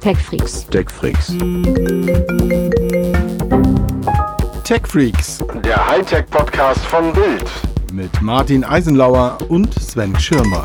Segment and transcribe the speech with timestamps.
[0.00, 0.66] TechFreaks.
[0.70, 1.28] TechFreaks.
[4.64, 7.44] TechFreaks Der Hightech-Podcast von Bild.
[7.92, 10.62] mit Martin Eisenlauer und Sven Schirmer.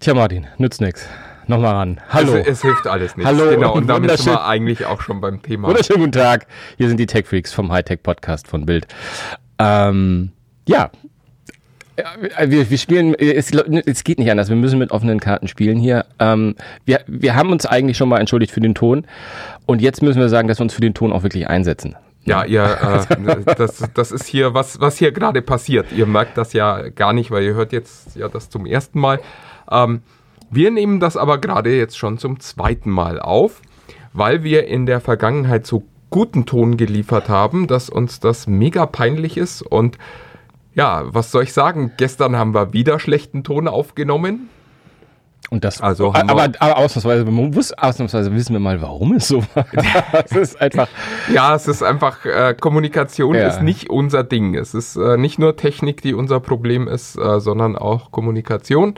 [0.00, 1.06] Tja, Martin, nützt nix.
[1.46, 2.00] Nochmal ran.
[2.08, 2.34] Hallo.
[2.34, 3.26] Es, es hilft alles nicht.
[3.26, 5.68] Hallo Genau, und und damit sind wir eigentlich auch schon beim Thema.
[5.68, 6.46] Wunderschönen guten Tag.
[6.76, 8.88] Hier sind die Tech Freaks vom Hightech Podcast von Bild.
[9.60, 10.32] Ähm,
[10.66, 10.90] ja.
[11.98, 15.78] Ja, Wir, wir spielen, es, es geht nicht anders, wir müssen mit offenen Karten spielen
[15.78, 16.04] hier.
[16.18, 16.54] Ähm,
[16.84, 19.06] wir, wir haben uns eigentlich schon mal entschuldigt für den Ton
[19.64, 21.96] und jetzt müssen wir sagen, dass wir uns für den Ton auch wirklich einsetzen.
[22.24, 25.86] Ja, ihr, äh, das, das ist hier, was, was hier gerade passiert.
[25.92, 29.20] Ihr merkt das ja gar nicht, weil ihr hört jetzt ja das zum ersten Mal.
[29.70, 30.02] Ähm,
[30.50, 33.62] wir nehmen das aber gerade jetzt schon zum zweiten Mal auf,
[34.12, 39.36] weil wir in der Vergangenheit so guten Ton geliefert haben, dass uns das mega peinlich
[39.36, 39.98] ist und
[40.76, 41.90] ja, was soll ich sagen?
[41.96, 44.48] Gestern haben wir wieder schlechten Ton aufgenommen.
[45.48, 49.42] Und das, Also aber, wir- aber ausnahmsweise, bewusst, ausnahmsweise wissen wir mal, warum es so
[49.54, 49.64] war.
[50.24, 50.88] Es ist einfach,
[51.32, 53.46] Ja, es ist einfach, äh, Kommunikation Ja.
[53.48, 54.54] ist nicht unser Ding.
[54.56, 58.94] Es ist äh, nicht nur Technik, die unser Problem ist, äh, sondern auch Kommunikation.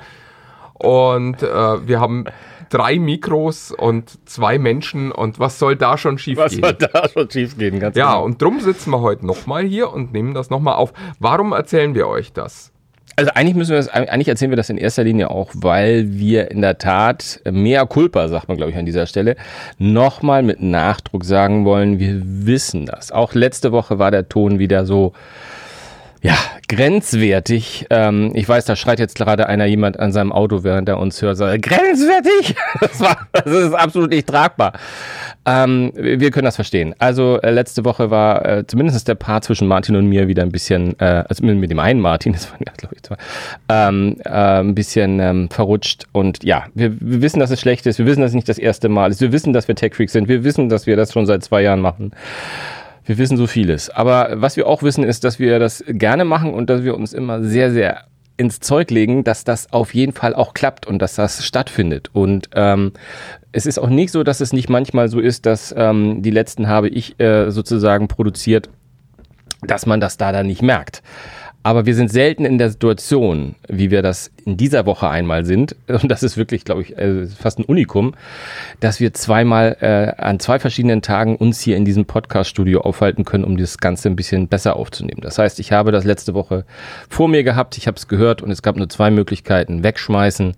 [0.73, 2.25] Und äh, wir haben
[2.71, 6.63] drei Mikros und zwei Menschen und was soll da schon schief was gehen?
[6.63, 8.25] soll da schon schief gehen, ganz Ja, genau.
[8.25, 10.93] und drum sitzen wir heute nochmal hier und nehmen das nochmal auf.
[11.19, 12.73] Warum erzählen wir euch das?
[13.17, 16.53] Also eigentlich müssen wir das, eigentlich erzählen wir das in erster Linie auch, weil wir
[16.53, 19.35] in der Tat mehr Culpa, sagt man glaube ich an dieser Stelle,
[19.79, 23.11] nochmal mit Nachdruck sagen wollen, wir wissen das.
[23.11, 25.15] Auch letzte Woche war der Ton wieder so,
[26.21, 26.37] ja,
[26.69, 27.87] grenzwertig.
[27.91, 31.23] Ähm, ich weiß, da schreit jetzt gerade einer jemand an seinem Auto, während er uns
[31.23, 32.57] hört, sagt, grenzwertig?
[32.81, 34.73] Das, war, das ist absolut nicht tragbar.
[35.47, 36.95] Ähm, wir können das verstehen.
[36.99, 40.51] Also äh, letzte Woche war äh, zumindest der Part zwischen Martin und mir wieder ein
[40.51, 43.17] bisschen, äh, also mit, dem einen Martin, das waren ja glaube ich zwei,
[43.69, 46.07] ähm, äh, ein bisschen ähm, verrutscht.
[46.13, 47.99] Und ja, wir, wir wissen, dass es schlecht ist.
[47.99, 49.21] Wir wissen, dass es nicht das erste Mal ist.
[49.21, 50.29] Wir wissen, dass wir Tech-Freaks sind.
[50.29, 52.13] Wir wissen, dass wir das schon seit zwei Jahren machen.
[53.09, 53.89] Wir wissen so vieles.
[53.89, 57.15] Aber was wir auch wissen, ist, dass wir das gerne machen und dass wir uns
[57.15, 58.05] immer sehr, sehr
[58.37, 62.11] ins Zeug legen, dass das auf jeden Fall auch klappt und dass das stattfindet.
[62.13, 62.93] Und ähm,
[63.51, 66.69] es ist auch nicht so, dass es nicht manchmal so ist, dass ähm, die letzten
[66.69, 68.69] habe ich äh, sozusagen produziert,
[69.63, 71.03] dass man das da dann nicht merkt.
[71.65, 75.77] Aber wir sind selten in der Situation, wie wir das in dieser Woche einmal sind.
[75.89, 78.15] Und das ist wirklich, glaube ich, äh, fast ein Unikum,
[78.81, 83.45] dass wir zweimal äh, an zwei verschiedenen Tagen uns hier in diesem Podcast-Studio aufhalten können,
[83.45, 85.21] um das Ganze ein bisschen besser aufzunehmen.
[85.21, 86.65] Das heißt, ich habe das letzte Woche
[87.11, 90.55] vor mir gehabt, ich habe es gehört und es gab nur zwei Möglichkeiten, wegschmeißen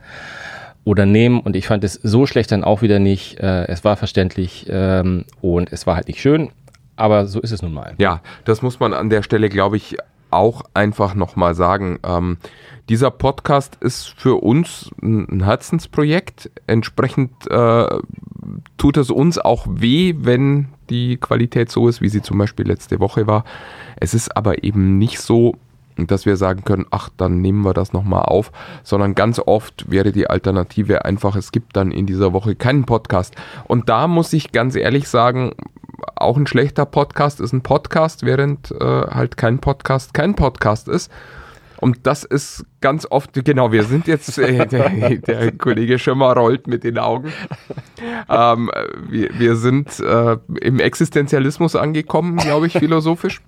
[0.85, 1.41] oder nehmen.
[1.41, 3.41] Und ich fand es so schlecht dann auch wieder nicht.
[3.41, 6.51] Äh, es war verständlich ähm, und es war halt nicht schön.
[6.97, 7.95] Aber so ist es nun mal.
[7.97, 9.97] Ja, das muss man an der Stelle, glaube ich,
[10.31, 11.99] auch einfach nochmal sagen.
[12.03, 12.39] Ähm,
[12.89, 16.51] dieser Podcast ist für uns ein Herzensprojekt.
[16.67, 17.87] Entsprechend äh,
[18.77, 22.99] tut es uns auch weh, wenn die Qualität so ist, wie sie zum Beispiel letzte
[22.99, 23.45] Woche war.
[23.97, 25.55] Es ist aber eben nicht so,
[25.97, 28.53] dass wir sagen können, ach, dann nehmen wir das nochmal auf,
[28.83, 33.35] sondern ganz oft wäre die Alternative einfach, es gibt dann in dieser Woche keinen Podcast.
[33.65, 35.53] Und da muss ich ganz ehrlich sagen,
[36.17, 41.11] auch ein schlechter Podcast ist ein Podcast, während äh, halt kein Podcast kein Podcast ist.
[41.81, 46.67] Und das ist ganz oft, genau, wir sind jetzt, äh, der, der Kollege Schirmer rollt
[46.67, 47.33] mit den Augen.
[48.29, 48.71] Ähm,
[49.09, 53.41] wir, wir sind äh, im Existenzialismus angekommen, glaube ich, philosophisch.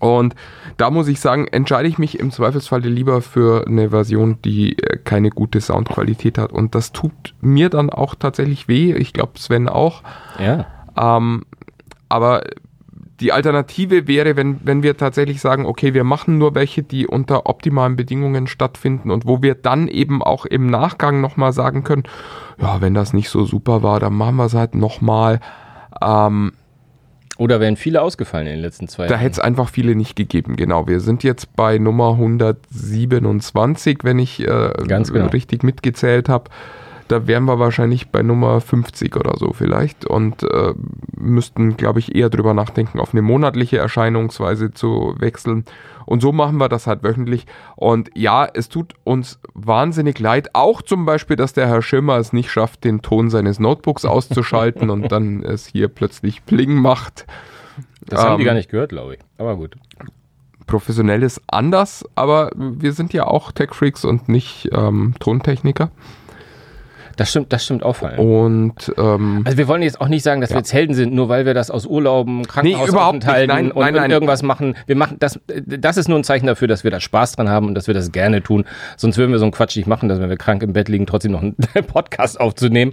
[0.00, 0.34] Und
[0.76, 4.96] da muss ich sagen, entscheide ich mich im Zweifelsfalle lieber für eine Version, die äh,
[4.96, 6.52] keine gute Soundqualität hat.
[6.52, 8.92] Und das tut mir dann auch tatsächlich weh.
[8.94, 10.02] Ich glaube, Sven auch.
[10.38, 10.66] Ja.
[11.00, 11.44] Ähm,
[12.08, 12.42] aber
[13.20, 17.46] die Alternative wäre, wenn, wenn wir tatsächlich sagen, okay, wir machen nur welche, die unter
[17.46, 22.04] optimalen Bedingungen stattfinden und wo wir dann eben auch im Nachgang nochmal sagen können,
[22.58, 25.40] ja, wenn das nicht so super war, dann machen wir es halt nochmal.
[26.00, 26.52] Ähm,
[27.36, 29.20] Oder wären viele ausgefallen in den letzten zwei da Jahren?
[29.20, 30.86] hätte es einfach viele nicht gegeben, genau.
[30.88, 35.28] Wir sind jetzt bei Nummer 127, wenn ich äh, Ganz genau.
[35.28, 36.50] richtig mitgezählt habe.
[37.10, 40.74] Da wären wir wahrscheinlich bei Nummer 50 oder so vielleicht und äh,
[41.16, 45.64] müssten, glaube ich, eher drüber nachdenken, auf eine monatliche Erscheinungsweise zu wechseln.
[46.06, 47.46] Und so machen wir das halt wöchentlich.
[47.74, 50.50] Und ja, es tut uns wahnsinnig leid.
[50.54, 54.88] Auch zum Beispiel, dass der Herr Schirmer es nicht schafft, den Ton seines Notebooks auszuschalten
[54.88, 57.26] und dann es hier plötzlich Pling macht.
[58.06, 59.20] Das haben die ähm, gar nicht gehört, glaube ich.
[59.36, 59.74] Aber gut.
[60.68, 65.90] professionell ist anders, aber wir sind ja auch Tech-Freaks und nicht ähm, Tontechniker.
[67.16, 68.18] Das stimmt, das stimmt auffallend.
[68.18, 71.28] Und ähm, Also wir wollen jetzt auch nicht sagen, dass wir jetzt Helden sind, nur
[71.28, 72.46] weil wir das aus Urlauben.
[72.46, 74.10] Krankenhausaufenthalten Nein, und, nein, nein.
[74.10, 74.76] irgendwas machen.
[74.86, 77.66] Wir machen das, das ist nur ein Zeichen dafür, dass wir da Spaß dran haben
[77.68, 78.64] und dass wir das gerne tun.
[78.96, 81.06] Sonst würden wir so einen Quatsch nicht machen, dass wenn wir krank im Bett liegen,
[81.06, 82.92] trotzdem noch einen Podcast aufzunehmen.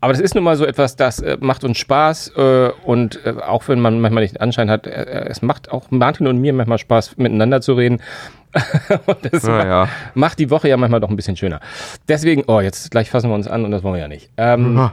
[0.00, 3.34] Aber das ist nun mal so etwas, das äh, macht uns Spaß äh, und äh,
[3.46, 6.52] auch wenn man manchmal nicht den Anschein hat, äh, es macht auch Martin und mir
[6.52, 8.00] manchmal Spaß, miteinander zu reden.
[9.06, 11.60] und das Ja, macht, die Woche ja manchmal doch ein bisschen schöner.
[12.08, 14.30] Deswegen, oh, jetzt gleich fassen wir uns an und das wollen wir ja nicht.
[14.36, 14.90] Ähm,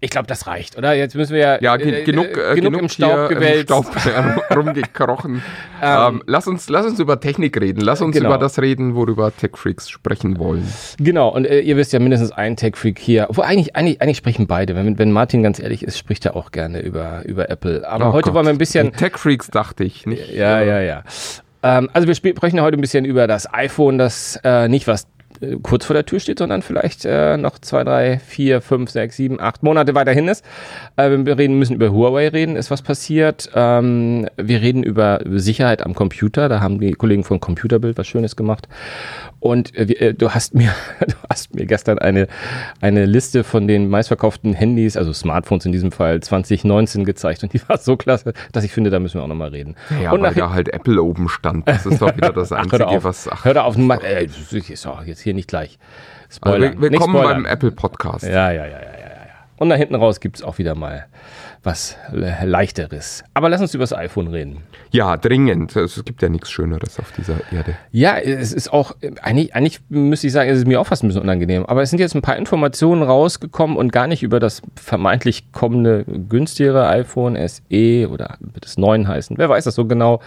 [0.00, 0.92] ich glaube, das reicht, oder?
[0.92, 3.70] Jetzt müssen wir ja, ja, ge äh, genug, äh, äh, genug, im Staub gewälzt.
[3.70, 5.40] Im Staub rumgekrochen.
[5.82, 7.80] ähm, lass, uns, lass uns über Technik reden.
[7.80, 8.28] Lass uns Genau.
[8.28, 10.70] über das reden, worüber Tech Freaks sprechen wollen.
[10.98, 13.28] Genau, und äh, ihr wisst ja mindestens ein Tech-Freak hier.
[13.30, 14.76] Obwohl eigentlich, eigentlich, eigentlich sprechen beide.
[14.76, 17.88] Wenn, wenn Martin ganz ehrlich ist, spricht er auch gerne über, über Apple.
[17.88, 18.34] Aber Oh heute Gott.
[18.34, 18.90] wollen wir ein bisschen.
[18.90, 20.28] Die Tech Freaks dachte ich nicht.
[20.34, 21.04] Ja, ja, ja.
[21.64, 25.08] Ähm, also wir sp- sprechen heute ein bisschen über das iPhone, das äh, nicht was
[25.40, 29.16] äh, kurz vor der Tür steht, sondern vielleicht äh, noch zwei, drei, vier, fünf, sechs,
[29.16, 30.44] sieben, acht Monate weiterhin ist.
[30.96, 33.50] Äh, wir reden, müssen über Huawei reden, ist was passiert.
[33.54, 36.48] Ähm, wir reden über Sicherheit am Computer.
[36.48, 38.68] Da haben die Kollegen von Computerbild was Schönes gemacht.
[39.44, 40.74] Und äh, äh, du hast mir,
[41.06, 42.28] du hast mir gestern eine,
[42.80, 47.42] eine Liste von den meistverkauften Handys, also Smartphones in diesem Fall, 2019 gezeigt.
[47.42, 49.76] Und die war so klasse, dass ich finde, da müssen wir auch nochmal reden.
[50.02, 51.68] Ja, und weil da halt Apple oben stand.
[51.68, 53.04] Das ist doch wieder das Ach, hör Einzige, doch auf.
[53.04, 53.28] was.
[53.28, 53.76] Ach, hör doch auf.
[53.76, 55.78] Mach, äh, das ist auch jetzt hier nicht gleich.
[56.22, 56.60] also Spoiler.
[56.60, 58.24] wir, Nicht willkommen beim Apple Podcast.
[58.24, 59.08] Ja, ja, ja, ja, ja, ja.
[59.08, 59.34] ja.
[59.58, 61.04] Und da hinten raus gibt es auch wieder mal
[61.64, 63.24] was le leichteres.
[63.34, 64.62] Aber lass uns über das iPhone reden.
[64.90, 65.74] Ja, dringend.
[65.74, 67.76] Es gibt ja nichts Schöneres auf dieser Erde.
[67.90, 71.02] Ja, es ist auch, äh, eigentlich, eigentlich müsste ich sagen, es ist mir auch fast
[71.02, 71.66] ein bisschen unangenehm.
[71.66, 76.04] Aber es sind jetzt ein paar Informationen rausgekommen und gar nicht über das vermeintlich kommende
[76.04, 79.38] günstigere iPhone SE oder wird es 9 heißen.
[79.38, 80.20] Wer weiß das so genau.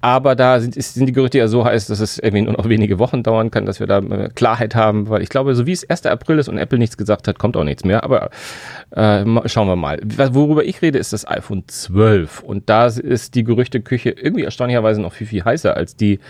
[0.00, 3.00] Aber da sind, sind die Gerüchte ja so heiß, dass es irgendwie nur noch wenige
[3.00, 5.88] Wochen dauern kann, dass wir da äh, Klarheit haben, weil ich glaube, so wie es
[5.88, 6.06] 1.
[6.06, 8.04] April ist und Apple nichts gesagt hat, kommt auch nichts mehr.
[8.04, 8.30] Aber
[8.90, 9.98] äh, schauen wir mal.
[10.04, 12.42] Worüber ich rede, ist das iPhone 12.
[12.42, 16.20] Und da ist die Gerüchteküche irgendwie erstaunlicherweise noch viel, viel heißer als die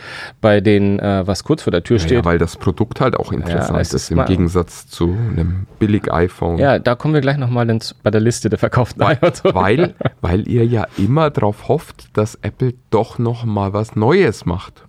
[0.41, 2.25] bei den, äh, was kurz vor der Tür Ja, steht.
[2.25, 6.59] weil das Produkt halt auch interessant es ist, ist im Gegensatz zu einem billig iPhone.
[6.59, 7.67] Ja, da kommen wir gleich nochmal
[8.03, 9.43] bei der Liste der verkauften iPhones.
[9.45, 14.85] Weil, weil ihr ja immer darauf hofft, dass Apple doch noch mal was Neues macht.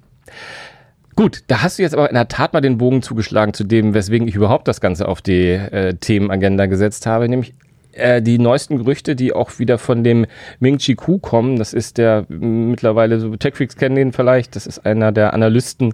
[1.15, 3.93] Gut, da hast du jetzt aber in der Tat mal den Bogen zugeschlagen zu dem,
[3.93, 7.53] weswegen ich überhaupt das Ganze auf die äh, Themenagenda gesetzt habe, nämlich
[7.93, 10.25] äh, die neuesten Gerüchte, die auch wieder von dem
[10.59, 11.57] Ming Chi Ku kommen.
[11.57, 15.93] Das ist der m, mittlerweile, so Techfreaks kennen den vielleicht, das ist einer der Analysten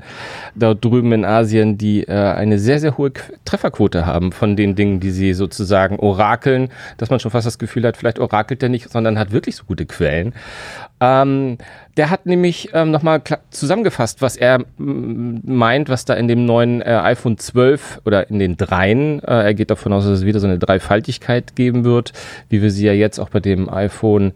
[0.56, 4.76] dort drüben in Asien, die äh, eine sehr, sehr hohe Qu Trefferquote haben von den
[4.76, 8.70] Dingen, die sie sozusagen orakeln, dass man schon fast das Gefühl hat, vielleicht orakelt er
[8.70, 10.34] nicht, sondern hat wirklich so gute Quellen.
[11.00, 11.58] Ähm,
[11.98, 13.22] der hat nämlich ähm, nochmal
[13.52, 18.58] zusammengefasst, was er meint, was da in dem neuen äh, iPhone 12 oder in den
[18.58, 22.12] dreien, äh, er geht davon aus, dass es wieder so eine Dreifaltigkeit geben wird,
[22.50, 24.34] wie wir sie ja jetzt auch bei dem iPhone.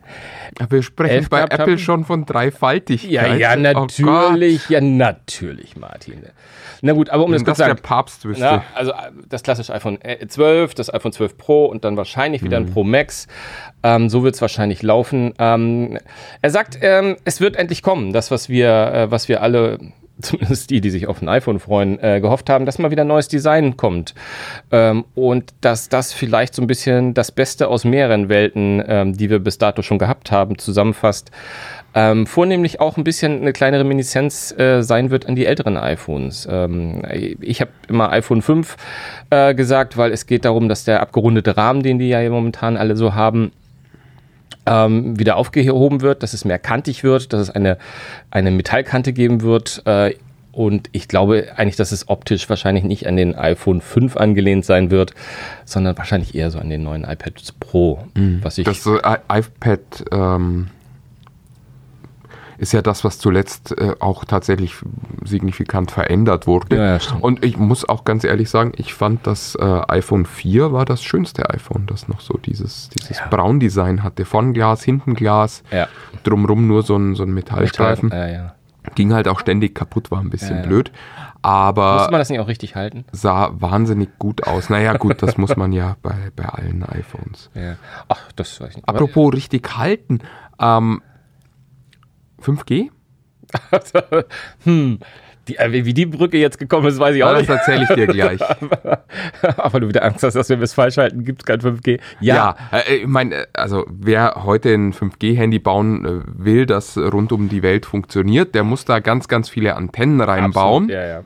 [0.70, 1.78] Wir sprechen bei Apple haben?
[1.78, 3.12] schon von Dreifaltigkeit.
[3.12, 6.24] Ja, ja, Oh natürlich, ja, natürlich, Martin.
[6.82, 8.44] Na gut, aber um das Wenn das zu der sagen, Papst wüsste.
[8.44, 12.44] ja, also äh, das klassische iPhone äh, 12, das iPhone 12 Pro und dann wahrscheinlich
[12.44, 13.28] wieder ein Pro Max.
[13.84, 15.34] Ähm, so wird es wahrscheinlich laufen.
[15.40, 15.98] Ähm,
[16.42, 19.80] er sagt, ähm, es wird endlich kommen, das, was wir, äh, was wir alle,
[20.22, 23.30] zumindest die, die sich auf ein iPhone freuen, äh, gehofft haben, dass mal wieder neues
[23.30, 24.16] Design kommt.
[24.72, 29.30] Ähm, und dass das vielleicht so ein bisschen das Beste aus mehreren Welten, ähm, die
[29.30, 31.32] wir bis dato schon gehabt haben, zusammenfasst.
[31.96, 36.48] Ähm, vornehmlich auch ein bisschen eine kleine Reminiszenz äh, sein wird an die älteren iPhones.
[36.50, 37.02] Ähm,
[37.42, 38.78] ich habe immer iPhone 5
[39.32, 42.96] äh, gesagt, weil es geht darum, dass der abgerundete Rahmen, den die ja momentan alle
[42.96, 43.52] so haben,
[44.70, 47.78] ähm, wieder aufgehoben wird, dass es mehr kantig wird, dass es eine,
[48.32, 49.82] eine Metallkante geben wird.
[49.86, 50.14] Äh,
[50.52, 54.92] und ich glaube eigentlich, dass es optisch wahrscheinlich nicht an den iPhone 5 angelehnt sein
[54.92, 55.14] wird,
[55.66, 58.00] sondern wahrscheinlich eher so an den neuen iPads Pro.
[58.42, 59.00] Was ich Das I-
[59.32, 59.80] iPad
[60.12, 60.68] ähm,
[62.60, 64.76] ist ja das, was zuletzt äh, auch tatsächlich
[65.24, 66.76] signifikant verändert wurde.
[66.76, 67.00] Ja, ja.
[67.22, 71.02] Und ich muss auch ganz ehrlich sagen, ich fand das äh, iPhone 4 war das
[71.04, 73.28] schönste iPhone, das noch so dieses, dieses Ja.
[73.28, 74.26] Braun-Design hatte.
[74.26, 75.64] Vorn Glas, hinten Glas,
[76.24, 78.12] drumrum nur so ein, so ein Metallstreifen.
[78.12, 78.54] Ja.
[78.96, 80.92] Ging halt auch ständig kaputt, war ein bisschen blöd.
[81.42, 83.06] Aber Muss man das nicht auch richtig halten?
[83.12, 84.70] sah wahnsinnig gut aus.
[84.70, 87.50] Naja, gut, das muss man ja bei, bei allen iPhones.
[87.54, 87.76] Ja.
[88.10, 88.90] Ach, das weiß ich nicht.
[88.90, 90.20] Apropos richtig halten.
[90.60, 91.02] Ähm,
[92.42, 92.90] 5G?
[94.66, 95.00] hm,
[95.50, 97.50] Die, äh, wie die Brücke jetzt gekommen ist, weiß ich auch Ja, das nicht.
[97.58, 98.40] erzähle ich dir gleich.
[99.58, 102.00] Aber du wieder Angst hast, dass wir es falsch halten, gibt es kein 5G.
[102.20, 107.50] Ja, äh, ich meine, also wer heute ein 5G-Handy bauen äh, will, das rund um
[107.50, 110.84] die Welt funktioniert, der muss da ganz, ganz viele Antennen reinbauen.
[110.86, 111.24] Absolut, Ja, ja.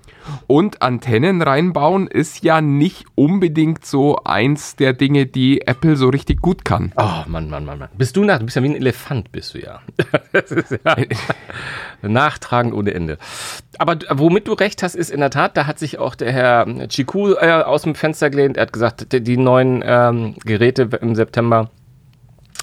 [0.48, 6.42] Und Antennen reinbauen ist ja nicht unbedingt so eins der Dinge, die Apple so richtig
[6.42, 6.94] gut kann.
[6.96, 7.90] Oh, Mann, Mann, Mann, Mann.
[7.98, 9.82] Bist du nach, du bist ja wie ein Elefant, bist du ja.
[10.32, 10.96] Das ist ja
[12.10, 13.18] nachtragend ohne Ende.
[13.78, 16.88] Aber womit du recht hast, ist in der Tat, da hat sich auch der Herr
[16.90, 18.58] Chiku äh, aus dem Fenster gelehnt.
[18.58, 21.70] Er hat gesagt, die, die neuen ähm, Geräte im September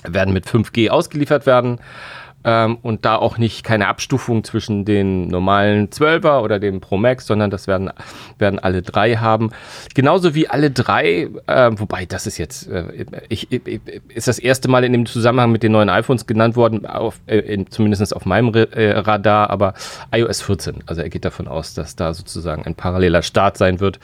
[0.08, 1.78] werden mit 5G ausgeliefert werden.
[2.42, 7.26] Ähm, und da auch nicht keine Abstufung zwischen den normalen 12er oder dem Pro Max,
[7.26, 7.90] sondern das werden,
[8.38, 9.50] werden alle drei haben.
[9.94, 13.80] Genauso wie alle drei, äh, wobei das ist jetzt, äh, ich, ich,
[14.14, 17.38] ist das erste Mal in dem Zusammenhang mit den neuen iPhones genannt worden, auf, äh,
[17.40, 19.74] in, zumindest auf meinem äh, Radar, aber
[20.14, 20.76] iOS 14.
[20.86, 24.00] Also er geht davon aus, dass da sozusagen ein paralleler Start sein wird.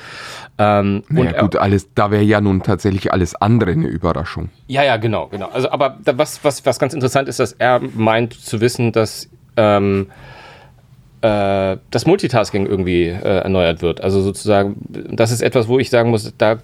[0.59, 4.51] Ähm, Ja er- gut, alles, da wäre ja nun tatsächlich alles andere eine Überraschung.
[4.69, 5.49] Ja, ja, genau, genau.
[5.49, 9.29] Also, aber da, was, was, was ganz interessant ist, dass er meint zu wissen, dass
[9.57, 10.09] ähm,
[11.21, 14.01] äh, das Multitasking irgendwie äh, erneuert wird.
[14.01, 16.59] Also sozusagen, das ist etwas, wo ich sagen muss, da, äh,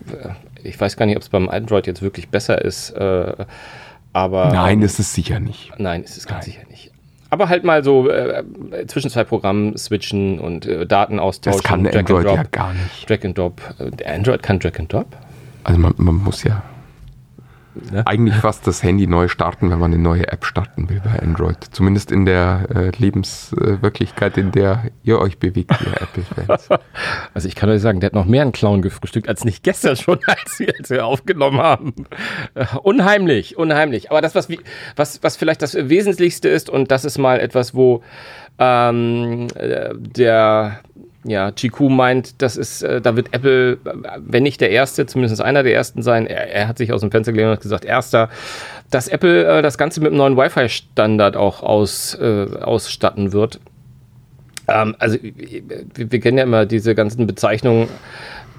[0.63, 3.35] ich weiß gar nicht, ob es beim Android jetzt wirklich besser ist, äh,
[4.13, 5.73] aber Nein, ist es sicher nicht.
[5.79, 6.91] Nein, ist es ganz sicher nicht.
[7.31, 8.45] Aber halt mal so äh,
[8.89, 11.61] zwischen zwei Programmen switchen und äh, Daten austauschen.
[11.63, 13.09] Das kann Android ja gar nicht.
[13.09, 13.63] Drag and Drop.
[13.79, 15.07] Äh, Android kann Drag and Drop?
[15.65, 16.63] Also man, man muss ja
[17.91, 18.03] Ja.
[18.07, 21.57] eigentlich fast das Handy neu starten, wenn man eine neue App starten will bei Android.
[21.71, 26.69] Zumindest in der äh, Lebenswirklichkeit, in der ihr euch bewegt, ihr Apple-Fans.
[27.35, 29.97] Also ich kann euch sagen, der hat noch mehr einen Clown gefrühstückt als nicht gestern
[29.97, 31.95] schon, als wir, als wir aufgenommen haben.
[32.55, 34.11] Äh, unheimlich, unheimlich.
[34.11, 34.49] Aber das, was,
[34.97, 38.03] was, was vielleicht das Wesentlichste ist, und das ist mal etwas, wo
[38.59, 40.81] ähm, äh, der
[41.25, 43.79] ja, Chiku meint, das ist, äh, da wird Apple, äh,
[44.19, 46.27] wenn nicht der Erste, zumindest einer der Ersten sein.
[46.27, 48.29] Er, er hat sich aus dem Fenster gelehnt und hat gesagt, Erster,
[48.91, 53.61] dass Apple äh, das Ganze mit einem neuen Wi-Fi-Standard auch aus, äh, ausstatten wird.
[54.69, 57.89] Ähm, also wir, wir kennen ja immer diese ganzen Bezeichnungen.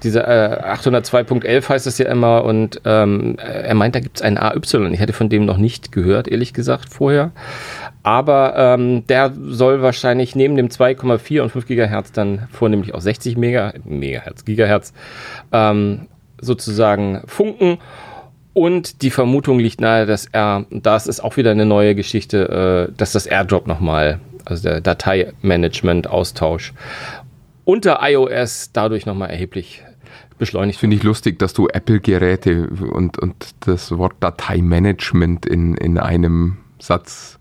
[0.02, 4.36] Diese äh, 802.11 heißt es ja immer und ähm, er meint, da gibt es ein
[4.36, 4.60] AY.
[4.92, 7.30] Ich hätte von dem noch nicht gehört, ehrlich gesagt, vorher.
[8.04, 13.38] Aber ähm, der soll wahrscheinlich neben dem 2,4 und 5 Gigahertz dann vornehmlich auch 60
[13.38, 14.92] Mega, Megahertz, Gigahertz
[15.52, 16.06] ähm,
[16.38, 17.78] sozusagen funken.
[18.52, 22.94] Und die Vermutung liegt nahe, dass er, das ist auch wieder eine neue Geschichte, äh,
[22.94, 26.74] dass das AirDrop nochmal, also der Dateimanagement-Austausch
[27.64, 29.82] unter iOS dadurch nochmal erheblich
[30.36, 36.58] beschleunigt Finde ich lustig, dass du Apple-Geräte und, und das Wort Dateimanagement in, in einem
[36.78, 37.38] Satz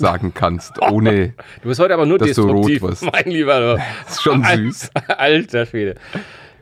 [0.00, 1.34] sagen kannst, ohne.
[1.62, 3.76] Du bist heute aber nur destruktiv, mein Lieber.
[4.04, 4.90] Das ist schon süß.
[5.08, 5.94] Alter Schwede.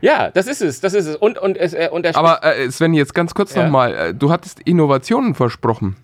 [0.01, 1.15] Ja, das ist es, das ist es.
[1.17, 3.63] Und, und, es, äh, und Aber äh, Sven, jetzt ganz kurz Ja.
[3.63, 3.93] nochmal.
[3.95, 5.97] Äh, du hattest Innovationen versprochen.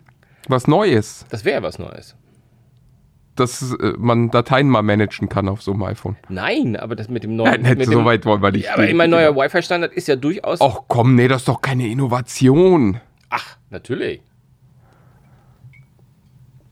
[0.47, 2.15] Was Neues, das wäre was Neues.
[3.35, 6.17] dass äh, man Dateien mal managen kann auf so einem iPhone.
[6.29, 7.51] Nein, aber das mit dem neuen.
[7.51, 8.65] Nein, nicht mit so dem, weit wollen wir nicht.
[8.65, 10.59] Ja, aber mein neuer Wi-Fi-Standard ist ja durchaus.
[10.61, 12.99] Ach komm, nee, das ist doch keine Innovation.
[13.29, 14.21] Ach, natürlich.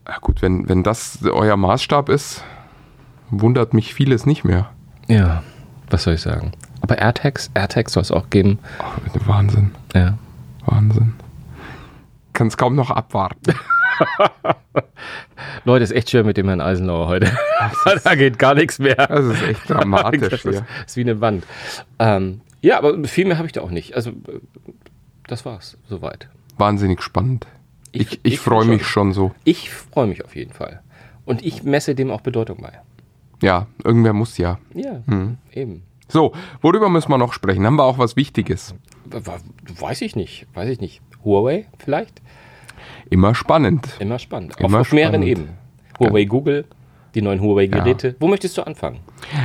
[0.06, 2.44] Ja, gut, wenn, wenn das euer Maßstab ist,
[3.30, 4.70] wundert mich vieles nicht mehr.
[5.08, 5.42] Ja,
[5.90, 6.52] was soll ich sagen?
[6.80, 8.58] Aber AirTags, AirTags soll es auch geben.
[8.78, 10.18] Ach, Wahnsinn, Ja.
[10.66, 11.14] Wahnsinn.
[12.32, 13.54] Kann es kaum noch abwarten.
[15.64, 17.30] Leute, ist echt schwer mit dem Herrn Eisenlauer heute.
[18.04, 18.96] da geht gar nichts mehr.
[18.96, 21.46] Das ist echt dramatisch Das ist, ist wie eine Wand.
[21.98, 23.94] Ähm, ja, aber viel mehr habe ich da auch nicht.
[23.94, 24.40] Also, äh,
[25.26, 26.28] das war's, soweit.
[26.58, 27.46] Wahnsinnig spannend.
[27.94, 29.32] Ich- Ich, ich, freue mich schon so.
[29.44, 30.80] Ich freue mich auf jeden Fall.
[31.24, 32.72] Und ich messe dem auch Bedeutung bei.
[33.42, 34.58] Ja, irgendwer muss ja.
[34.74, 35.36] Ja, Hm.
[35.52, 35.82] eben.
[36.08, 37.64] So, worüber müssen wir noch sprechen?
[37.66, 38.74] Haben wir auch was Wichtiges?
[39.78, 41.00] Weiß ich nicht, weiß ich nicht.
[41.24, 42.20] Huawei vielleicht?
[43.10, 43.88] Immer spannend.
[43.98, 44.54] Immer spannend.
[44.58, 45.28] Immer auf, auf mehreren spannend.
[45.28, 45.50] Ebenen.
[45.98, 46.64] Huawei Google,
[47.14, 48.16] die neuen Huawei-Geräte.
[48.18, 48.98] Wo möchtest du anfangen?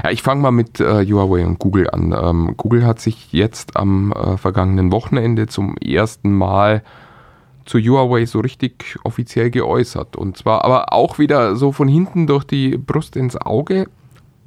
[0.03, 2.11] Ja, ich fange mal mit äh, Huawei und Google an.
[2.11, 6.83] Ähm, Google hat sich jetzt am äh, vergangenen Wochenende zum ersten Mal
[7.69, 10.15] zu Huawei so richtig offiziell geäußert.
[10.15, 13.87] Und zwar aber auch wieder so von hinten durch die Brust ins Auge.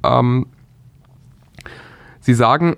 [0.03, 0.47] Ähm,
[2.19, 2.75] sie sagen,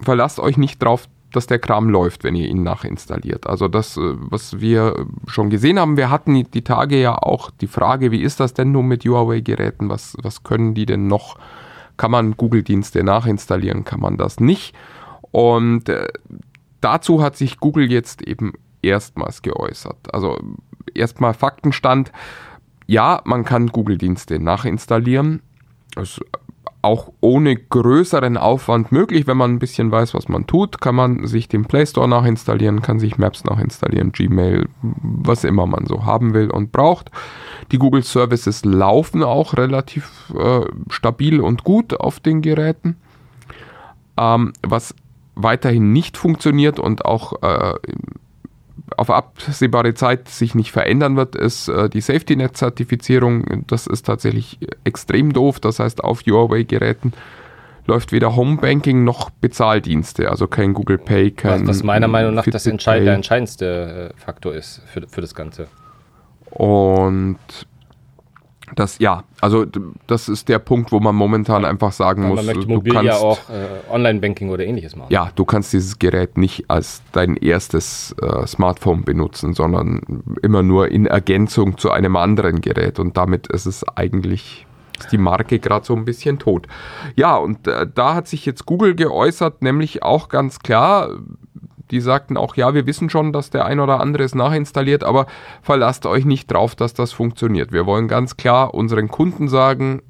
[0.00, 3.48] verlasst euch nicht drauf, dass der Kram läuft, wenn ihr ihn nachinstalliert.
[3.48, 7.66] Also das, äh, was wir schon gesehen haben, wir hatten die- Tage ja auch die
[7.66, 9.88] Frage, wie ist das denn nun mit Huawei-Geräten?
[9.88, 11.38] Was, was können die denn noch?
[11.96, 13.84] Kann man Google-Dienste nachinstallieren?
[13.84, 14.76] Kann man das nicht?
[15.32, 16.06] Und äh,
[16.80, 18.52] dazu hat sich Google jetzt eben
[18.86, 20.14] erstmals geäußert.
[20.14, 20.38] Also
[20.94, 22.12] erstmal Faktenstand.
[22.86, 25.42] Ja, man kann Google-Dienste nachinstallieren.
[25.94, 26.20] Das ist
[26.86, 31.26] auch ohne größeren Aufwand möglich, wenn man ein bisschen weiß, was man tut, kann man
[31.26, 36.32] sich den Play Store nachinstallieren, kann sich Maps nachinstallieren, Gmail, was immer man so haben
[36.32, 37.10] will und braucht.
[37.72, 42.96] Die Google Services laufen auch relativ äh, stabil und gut auf den Geräten.
[44.16, 44.94] Ähm, was
[45.34, 47.74] weiterhin nicht funktioniert und auch äh,
[48.96, 53.64] auf absehbare Zeit sich nicht verändern wird, ist äh, die SafetyNet-Zertifizierung.
[53.66, 55.60] Das ist tatsächlich extrem doof.
[55.60, 57.12] Das heißt, auf Huawei-Geräten
[57.86, 61.62] läuft weder Homebanking noch Bezahldienste, also kein Google Pay, kein.
[61.62, 63.04] Was, was meiner Meinung nach das entscheid Pay.
[63.04, 65.68] der entscheidendste äh, Faktor ist für, für das Ganze.
[66.50, 67.38] Und
[68.74, 69.64] das, ja, also
[70.06, 72.92] das ist der Punkt, wo man momentan einfach sagen Weil muss, man möchte du mobil
[72.92, 75.12] kannst, ja auch äh, Online-Banking oder ähnliches machen.
[75.12, 80.90] ja, du kannst dieses Gerät nicht als dein erstes äh, Smartphone benutzen, sondern immer nur
[80.90, 84.66] in Ergänzung zu einem anderen Gerät und damit ist es eigentlich
[84.98, 86.66] ist die Marke gerade so ein bisschen tot.
[87.16, 91.10] Ja, und äh, da hat sich jetzt Google geäußert, nämlich auch ganz klar,
[91.90, 95.26] die sagten auch, ja, wir wissen schon, dass der ein oder andere es nachinstalliert, aber
[95.62, 97.72] verlasst euch nicht drauf, dass das funktioniert.
[97.72, 100.02] Wir wollen ganz klar unseren Kunden sagen,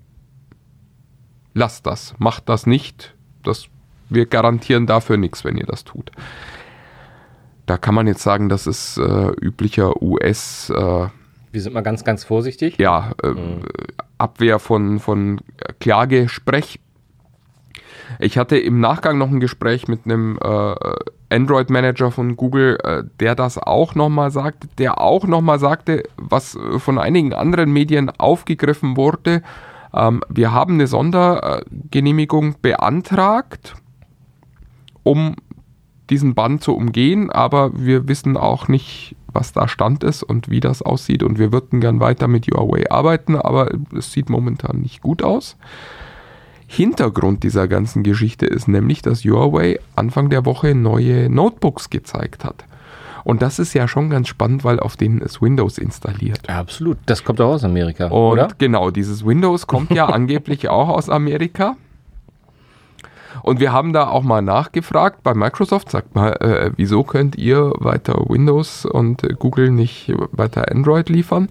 [1.55, 3.15] lasst das, macht das nicht.
[3.43, 3.67] Das,
[4.09, 6.11] wir garantieren dafür nichts, wenn ihr das tut.
[7.67, 11.09] Da kann man jetzt sagen, das ist äh, üblicher US, äh,
[11.53, 12.79] Wir sind mal ganz, ganz vorsichtig.
[12.79, 13.35] ja, äh,
[14.19, 15.41] Abwehr von, von
[15.81, 16.81] Klagesprech.
[18.21, 20.75] Ich hatte im Nachgang noch ein Gespräch mit einem äh,
[21.31, 26.79] Android-Manager von Google, äh, der das auch nochmal sagte, der auch nochmal sagte, was äh,
[26.79, 29.43] von einigen anderen Medien aufgegriffen wurde.
[29.93, 33.75] Ähm, wir haben eine Sondergenehmigung beantragt,
[35.03, 35.37] um
[36.11, 40.61] diesen Bann zu umgehen, aber wir wissen auch nicht, was da Stand ist und wie
[40.61, 41.23] das aussieht.
[41.23, 45.57] Und wir würden gern weiter mit Huawei arbeiten, aber es sieht momentan nicht gut aus.
[46.67, 52.65] Hintergrund dieser ganzen Geschichte ist nämlich, dass Huawei Anfang der Woche neue Notebooks gezeigt hat.
[53.25, 56.49] Und das ist ja schon ganz spannend, weil auf denen ist Windows installiert.
[56.49, 56.97] Absolut.
[57.07, 58.49] Das kommt auch aus Amerika, Und oder?
[58.59, 61.77] genau, dieses Windows kommt ja angeblich auch aus Amerika.
[63.43, 67.73] Und wir haben da auch mal nachgefragt bei Microsoft, sagt mal, äh, wieso könnt ihr
[67.79, 71.49] weiter Windows und äh, Google nicht weiter Android liefern?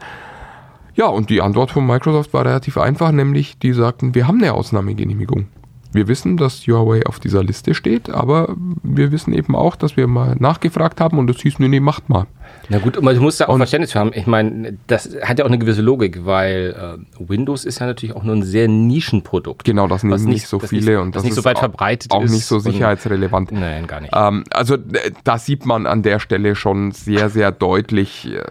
[0.96, 4.54] Ja, und die Antwort von Microsoft war relativ einfach, nämlich die sagten, wir haben eine
[4.54, 5.48] Ausnahmegenehmigung.
[5.92, 10.08] Wir wissen, dass Huawei auf dieser Liste steht, aber wir wissen eben auch, dass wir
[10.08, 12.28] mal nachgefragt haben und es hieß, nee, nee, macht mal.
[12.70, 14.12] Na gut, du musst da auch Und- Verständnis für haben.
[14.16, 18.16] Ich meine, das hat ja auch eine gewisse Logik, weil äh, Windows ist ja natürlich
[18.16, 19.64] auch nur ein sehr Nischenprodukt.
[19.64, 21.60] Genau, das nehmen nicht so viele nicht, und das das nicht so ist weit auch-
[21.62, 22.32] verbreitet Auch ist.
[22.32, 23.52] nicht so und- sicherheitsrelevant.
[23.52, 24.14] Nein, gar nicht.
[24.16, 24.78] Ähm, also
[25.24, 28.42] da sieht man an der Stelle schon sehr, sehr deutlich, äh,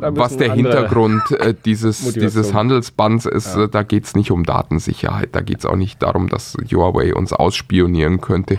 [0.00, 2.26] da was der Hintergrund äh, dieses, Motivation.
[2.42, 3.56] dieses Handelsbands ist.
[3.56, 7.14] Äh, Da geht es nicht um Datensicherheit, da geht es auch nicht darum, dass Huawei
[7.14, 8.58] uns ausspionieren könnte,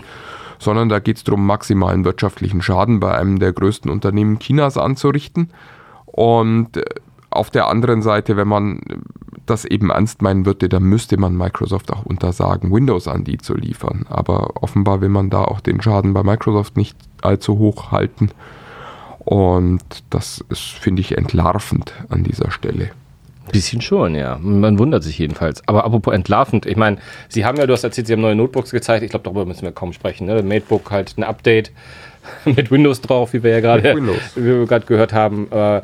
[0.62, 5.50] sondern da geht es darum, maximalen wirtschaftlichen Schaden bei einem der größten Unternehmen Chinas anzurichten.
[6.06, 6.84] Und äh,
[7.30, 8.80] auf der anderen Seite, wenn man
[9.46, 13.54] das eben ernst meinen würde, dann müsste man Microsoft auch untersagen, Windows an die zu
[13.54, 14.06] liefern.
[14.08, 18.30] Aber offenbar will man da auch den Schaden bei Microsoft nicht allzu hoch halten.
[19.18, 22.90] Und das ist, finde ich, entlarvend an dieser Stelle.
[23.50, 24.38] Bisschen schon, ja.
[24.40, 25.66] Man wundert sich jedenfalls.
[25.66, 28.70] Aber apropos entlarvend, ich meine, Sie haben ja, du hast erzählt, Sie haben neue Notebooks
[28.70, 29.02] gezeigt.
[29.02, 30.26] Ich glaube, darüber müssen wir kaum sprechen.
[30.26, 30.42] Ne?
[30.42, 31.72] MateBook halt ein Update
[32.44, 34.20] mit Windows drauf, wie wir ja gerade Mit Windows.
[34.36, 35.48] wie wir gerade gehört haben.
[35.50, 35.82] Äh,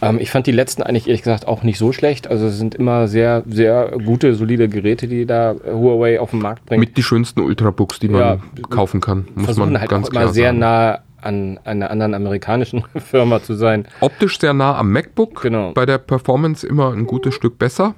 [0.00, 2.28] ähm, ich fand die letzten eigentlich ehrlich gesagt auch nicht so schlecht.
[2.28, 6.66] Also es sind immer sehr, sehr gute, solide Geräte, die da Huawei auf den Markt
[6.66, 6.80] bringt.
[6.80, 8.38] Mit die schönsten Ultrabooks, die man Ja,
[8.70, 10.58] kaufen kann, muss Versuchen man halt ganz auch immer klar sehr sagen.
[10.58, 13.86] nah an einer anderen amerikanischen Firma zu sein.
[14.00, 15.72] Optisch sehr nah am MacBook, Genau.
[15.72, 17.94] bei der Performance immer ein gutes Stück besser.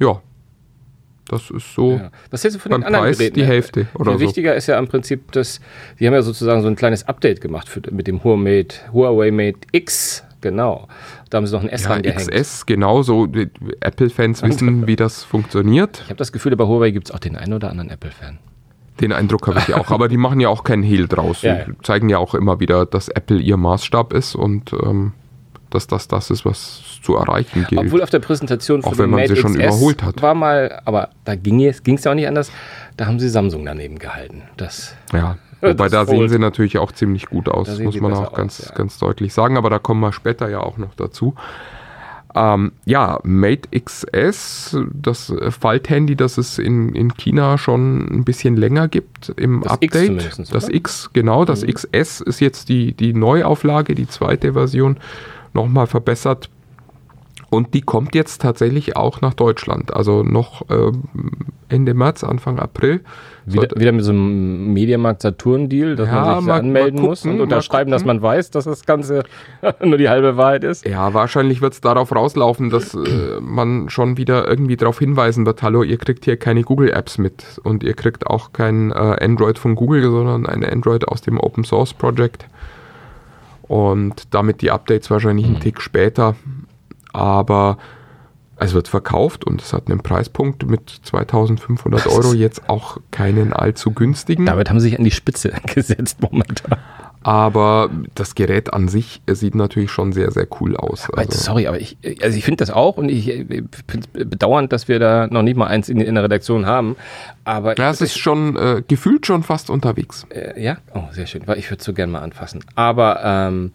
[0.00, 0.20] Ja,
[1.28, 1.92] das ist so.
[1.92, 2.10] Ja.
[2.30, 3.34] Was hältst du von Beim den anderen Preis Geräten?
[3.36, 4.26] die Hälfte oder Viel so.
[4.26, 5.60] wichtiger ist ja im Prinzip, dass
[5.98, 9.60] die haben ja sozusagen so ein kleines Update gemacht für, mit dem Huawei, Huawei Mate
[9.72, 10.24] X.
[10.40, 10.88] Genau.
[11.30, 12.28] Da haben sie noch ein S Ja, rangehängt.
[12.32, 13.26] XS, genauso.
[13.26, 13.48] Die
[13.80, 16.00] Apple-Fans wissen, wie das funktioniert.
[16.02, 18.38] Ich habe das Gefühl, bei Huawei gibt es auch den einen oder anderen Apple-Fan.
[19.02, 19.90] Den Eindruck habe ich auch.
[19.90, 21.42] Aber die machen ja auch keinen Hehl draus.
[21.42, 21.64] Ja, ja.
[21.64, 25.12] Die zeigen ja auch immer wieder, dass Apple ihr Maßstab ist und ähm,
[25.70, 27.80] dass das das ist, was zu erreichen gilt.
[27.80, 30.22] Obwohl auf der Präsentation Auch von wenn dem man Mate sie schon XS überholt hat.
[30.22, 32.52] war mal, aber da ging es ja auch nicht anders.
[32.96, 34.42] Da haben sie Samsung daneben gehalten.
[34.56, 35.36] Das ja.
[35.60, 38.60] Wobei das da sehen sie natürlich auch ziemlich gut aus, muss sie man auch ganz,
[38.60, 38.74] aus, ja.
[38.74, 39.56] ganz deutlich sagen.
[39.56, 41.34] Aber da kommen wir später ja auch noch dazu.
[42.34, 48.56] Ähm, ja, Mate XS, das äh, Falthandy, das es in, in China schon ein bisschen
[48.56, 50.06] länger gibt im Das X Update.
[50.06, 50.74] zumindest, das oder?
[50.74, 51.74] X, genau, das Mhm.
[51.74, 54.96] XS ist jetzt die, die Neuauflage, die zweite Version,
[55.52, 56.48] nochmal verbessert.
[57.50, 59.92] Und die kommt jetzt tatsächlich auch nach Deutschland.
[59.94, 61.02] Also noch ähm,
[61.68, 63.02] Ende März, Anfang April.
[63.44, 67.08] Wieder, Sollte- wieder mit so einem Mediamarkt Saturn-Deal, dass Ja, man sich mal- anmelden mal
[67.08, 68.16] muss gucken, und unterschreiben, dass gucken.
[68.20, 69.24] man weiß, dass das Ganze
[69.84, 70.86] nur die halbe Wahrheit ist.
[70.86, 75.62] Ja, wahrscheinlich wird es darauf rauslaufen, dass äh, man schon wieder irgendwie darauf hinweisen wird,
[75.62, 79.74] hallo, ihr kriegt hier keine Google-Apps mit und ihr kriegt auch kein äh, Android von
[79.74, 82.46] Google, sondern ein Android aus dem Open Source Project.
[83.62, 86.34] Und damit die Updates wahrscheinlich einen Tick später.
[87.12, 87.78] Aber
[88.64, 93.92] es wird verkauft und es hat einen Preispunkt mit 2500 Euro, jetzt auch keinen allzu
[93.92, 94.46] günstigen.
[94.46, 96.78] Damit haben sie sich an die Spitze gesetzt momentan.
[97.24, 101.08] Aber das Gerät an sich sieht natürlich schon sehr, sehr cool aus.
[101.08, 104.88] Aber Sorry, aber ich, also ich finde das auch und ich äh, finde bedauernd, dass
[104.88, 106.96] wir da noch nicht mal eins in, in der Redaktion haben.
[107.44, 110.26] Aber Ja, es ist schon äh, gefühlt schon fast unterwegs.
[110.30, 112.64] Äh, ja, oh, sehr schön, weil ich würde es so gerne mal anfassen.
[112.74, 113.70] Aber ähm,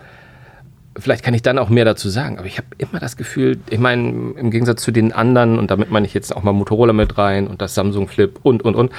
[0.98, 2.38] vielleicht kann ich dann auch mehr dazu sagen.
[2.38, 5.92] Aber ich habe immer das Gefühl, ich meine, im Gegensatz zu den anderen, und damit
[5.92, 8.92] meine ich jetzt auch mal Motorola mit rein und das Samsung Flip und, und, und.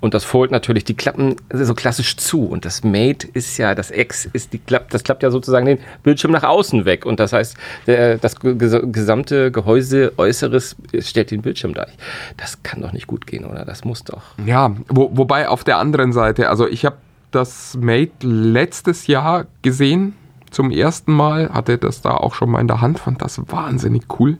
[0.00, 2.46] Und das Fold natürlich, die klappen so klassisch zu.
[2.46, 5.78] Und das Mate ist ja, das X ist, die klappt, das klappt ja sozusagen den
[6.02, 7.06] Bildschirm nach außen weg.
[7.06, 11.86] Und das heißt, der, das ges- gesamte Gehäuse Äußeres stellt den Bildschirm dar.
[12.36, 13.64] Das kann doch nicht gut gehen, oder?
[13.64, 14.22] Das muss doch.
[14.44, 16.96] Ja, wo, wobei auf der anderen Seite, also ich habe
[17.30, 20.14] das Mate letztes Jahr gesehen,
[20.56, 24.04] zum ersten Mal, hatte das da auch schon mal in der Hand, fand das wahnsinnig
[24.18, 24.38] cool,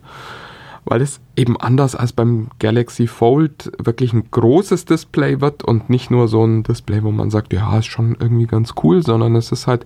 [0.83, 6.09] weil es eben anders als beim Galaxy Fold wirklich ein großes Display wird und nicht
[6.09, 9.51] nur so ein Display, wo man sagt, ja, ist schon irgendwie ganz cool, sondern es
[9.51, 9.85] ist halt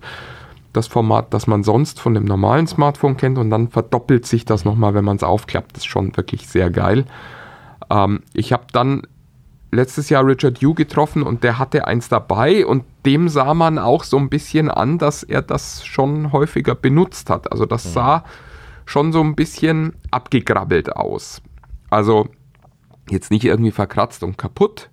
[0.72, 4.64] das Format, das man sonst von dem normalen Smartphone kennt und dann verdoppelt sich das
[4.64, 5.72] nochmal, wenn man es aufklappt.
[5.72, 7.04] Das ist schon wirklich sehr geil.
[7.90, 9.02] Ähm, ich habe dann
[9.70, 14.04] letztes Jahr Richard Yu getroffen und der hatte eins dabei und dem sah man auch
[14.04, 17.50] so ein bisschen an, dass er das schon häufiger benutzt hat.
[17.50, 18.24] Also das sah
[18.84, 21.42] schon so ein bisschen abgegrabbelt aus.
[21.90, 22.28] Also
[23.10, 24.90] jetzt nicht irgendwie verkratzt und kaputt,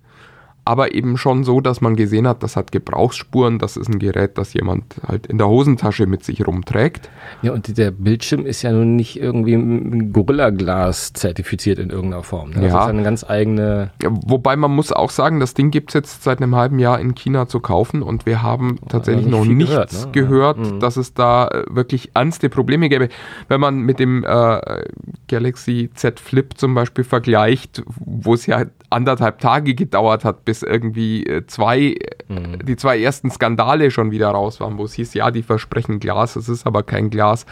[0.70, 4.38] aber eben schon so, dass man gesehen hat, das hat Gebrauchsspuren, das ist ein Gerät,
[4.38, 7.10] das jemand halt in der Hosentasche mit sich rumträgt.
[7.42, 12.50] Ja, und der Bildschirm ist ja nun nicht irgendwie mit Gorilla-Glas zertifiziert in irgendeiner Form.
[12.50, 12.60] Ne?
[12.60, 12.82] Das Ja.
[12.84, 13.90] ist eine ganz eigene.
[14.00, 17.00] Ja, Wobei man muss auch sagen, das Ding gibt es jetzt seit einem halben Jahr
[17.00, 20.08] in China zu kaufen und wir haben tatsächlich nicht noch nichts gehört, ne?
[20.12, 20.72] gehört, Ja.
[20.74, 20.80] Mhm.
[20.80, 23.08] dass es da äh, wirklich ernste Probleme gäbe.
[23.48, 24.60] Wenn man mit dem äh,
[25.26, 31.24] Galaxy Z Flip zum Beispiel vergleicht, wo es ja anderthalb Tage gedauert hat, bis irgendwie
[31.26, 31.96] äh, zwei,
[32.28, 32.64] Mhm.
[32.64, 36.36] die zwei ersten Skandale schon wieder raus waren, wo es hieß, ja, die versprechen Glas,
[36.36, 37.44] es ist aber kein Glas.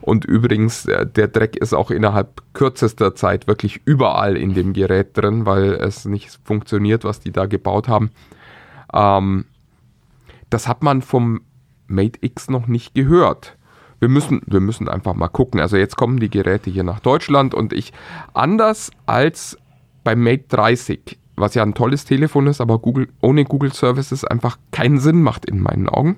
[0.00, 5.16] Und übrigens, äh, der Dreck ist auch innerhalb kürzester Zeit wirklich überall in dem Gerät
[5.16, 8.10] drin, weil es nicht funktioniert, was die da gebaut haben.
[8.92, 9.46] Ähm,
[10.50, 11.40] das hat man vom
[11.88, 13.56] Mate X noch nicht gehört.
[13.98, 15.60] Wir müssen, wir müssen einfach mal gucken.
[15.60, 17.92] Also jetzt kommen die Geräte hier nach Deutschland und ich,
[18.34, 19.56] anders als
[20.04, 24.58] beim Mate 30, was ja ein tolles Telefon ist, aber Google, ohne Google Services einfach
[24.72, 26.16] keinen Sinn macht in meinen Augen,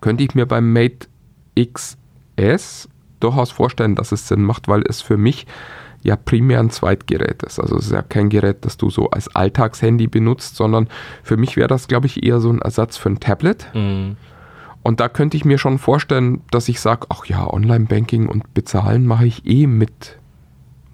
[0.00, 1.08] könnte ich mir beim Mate
[1.56, 2.88] XS
[3.20, 5.46] durchaus vorstellen, dass es Sinn macht, weil es für mich
[6.02, 7.58] ja primär ein Zweitgerät ist.
[7.58, 10.88] Also es ist ja kein Gerät, das du so als Alltagshandy benutzt, sondern
[11.22, 13.68] für mich wäre das, glaube ich, eher so ein Ersatz für ein Tablet.
[14.82, 19.06] Und da könnte ich mir schon vorstellen, dass ich sage, ach ja, Online-Banking und Bezahlen
[19.06, 20.18] mache ich eh mit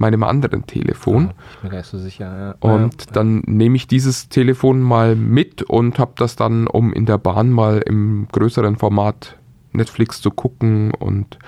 [0.01, 1.35] meinem anderen Telefon.
[1.55, 2.57] Ich bin gar nicht so sicher.
[2.63, 2.69] Ja.
[2.73, 7.19] Und dann nehme ich dieses Telefon mal mit und habe das dann, um in der
[7.19, 9.37] Bahn mal im größeren Format
[9.73, 11.39] Netflix zu gucken und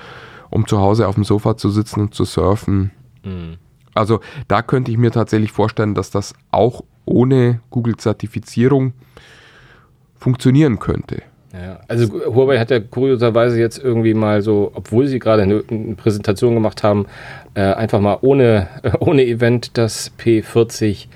[0.50, 2.90] um zu Hause auf dem Sofa zu sitzen und zu surfen.
[3.24, 3.56] Mhm.
[3.94, 8.92] Also da könnte ich mir tatsächlich vorstellen, dass das auch ohne Google-Zertifizierung
[10.14, 11.22] funktionieren könnte.
[11.52, 15.94] Ja, also Huawei hat ja kurioserweise jetzt irgendwie mal so, obwohl sie gerade eine, eine
[15.96, 17.06] Präsentation gemacht haben,
[17.54, 21.08] äh, einfach mal ohne, äh, ohne Event das P40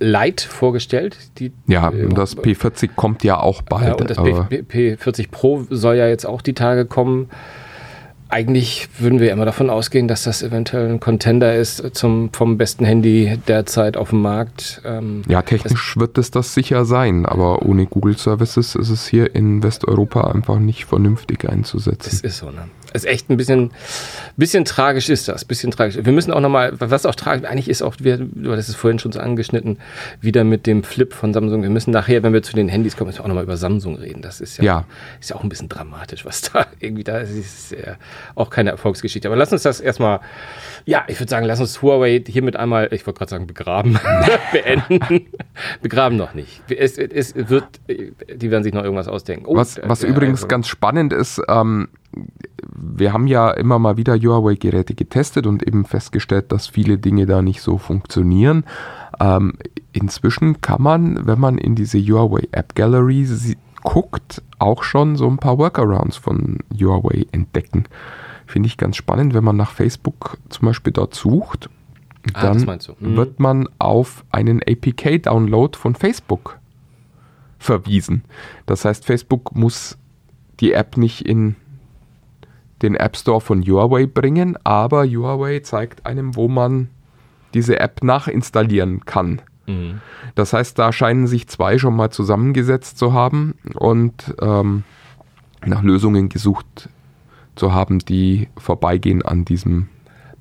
[0.00, 1.16] Lite vorgestellt.
[1.38, 3.86] Die, Ja, äh, und das P40 kommt ja auch bald.
[3.86, 7.30] ja, und das P, P, P40 Pro soll ja jetzt auch die Tage kommen.
[8.30, 12.84] Eigentlich würden wir immer davon ausgehen, dass das eventuell ein Contender ist zum, vom besten
[12.84, 14.80] Handy derzeit auf dem Markt.
[14.84, 19.34] Ähm, Ja, technisch wird es das sicher sein, aber ohne Google Services ist es hier
[19.34, 22.24] in Westeuropa einfach nicht vernünftig Das einzusetzen.
[22.26, 22.68] ist so, ne?
[22.92, 23.72] Ist echt ein bisschen,
[24.36, 25.98] bisschen tragisch ist das, bisschen tragisch.
[26.04, 29.00] Wir müssen auch nochmal, was auch tragisch, eigentlich ist auch, wir, du hattest es vorhin
[29.00, 29.78] schon so angeschnitten,
[30.20, 31.62] wieder mit dem Flip von Samsung.
[31.62, 34.22] Wir müssen nachher, wenn wir zu den Handys kommen, auch nochmal über Samsung reden.
[34.22, 34.84] Das ist ja, Ja.
[35.20, 37.30] ist ja auch ein bisschen dramatisch, was da irgendwie da ist.
[37.32, 37.96] ist ja
[38.34, 39.28] auch keine Erfolgsgeschichte.
[39.28, 40.20] Aber lass uns das erstmal,
[40.86, 43.98] ja, ich würde sagen, lass uns Huawei hiermit einmal, ich wollte gerade sagen, begraben,
[44.52, 45.26] beenden.
[45.82, 46.62] begraben noch nicht.
[46.70, 49.46] Es, es wird, die werden sich noch irgendwas ausdenken.
[49.46, 51.88] Oh, Was, was der- übrigens also- ganz spannend ist, ähm,
[52.76, 57.42] wir haben ja immer mal wieder Huawei-Geräte getestet und eben festgestellt, dass viele Dinge da
[57.42, 58.64] nicht so funktionieren.
[59.20, 59.54] Ähm,
[59.92, 63.26] inzwischen kann man, wenn man in diese Huawei App Gallery
[63.84, 67.84] guckt, auch schon so ein paar Workarounds von Huawei entdecken.
[68.46, 71.70] Finde ich ganz spannend, wenn man nach Facebook zum Beispiel dort sucht.
[72.32, 72.96] Ah, Dann du.
[72.98, 73.16] Mhm.
[73.16, 76.58] wird man auf einen APK-Download von Facebook
[77.58, 78.24] verwiesen.
[78.66, 79.98] Das heißt, Facebook muss
[80.60, 81.56] die App nicht in
[82.82, 86.88] den App Store von Huawei bringen, aber Huawei zeigt einem, wo man
[87.54, 89.40] diese App nachinstallieren kann.
[89.66, 90.00] Mhm.
[90.34, 94.84] Das heißt, da scheinen sich zwei schon mal zusammengesetzt zu haben und ähm,
[95.64, 96.88] nach Lösungen gesucht
[97.56, 99.88] zu haben, die vorbeigehen an diesem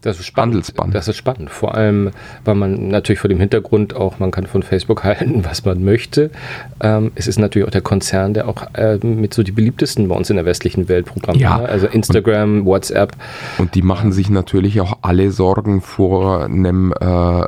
[0.01, 0.55] Das ist spannend.
[0.55, 0.93] Handelsband.
[0.95, 1.49] Das ist spannend.
[1.49, 2.09] Vor allem,
[2.43, 6.31] weil man natürlich vor dem Hintergrund auch, man kann von Facebook halten, was man möchte.
[6.81, 10.15] Ähm, es ist natürlich auch der Konzern, der auch äh, mit so die beliebtesten bei
[10.15, 11.59] uns in der westlichen Welt Programme, Ja.
[11.59, 11.69] ne?
[11.69, 13.13] also Instagram, WhatsApp.
[13.59, 17.45] Und die machen sich natürlich auch alle Sorgen vor einem äh,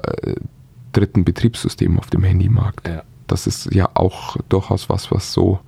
[0.95, 2.87] dritten Betriebssystem auf dem Handymarkt.
[2.87, 3.03] Ja.
[3.27, 5.59] Das ist ja auch durchaus was, was so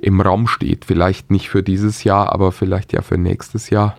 [0.00, 0.84] im Raum steht.
[0.84, 3.96] Vielleicht nicht für dieses Jahr, aber vielleicht ja für nächstes Jahr.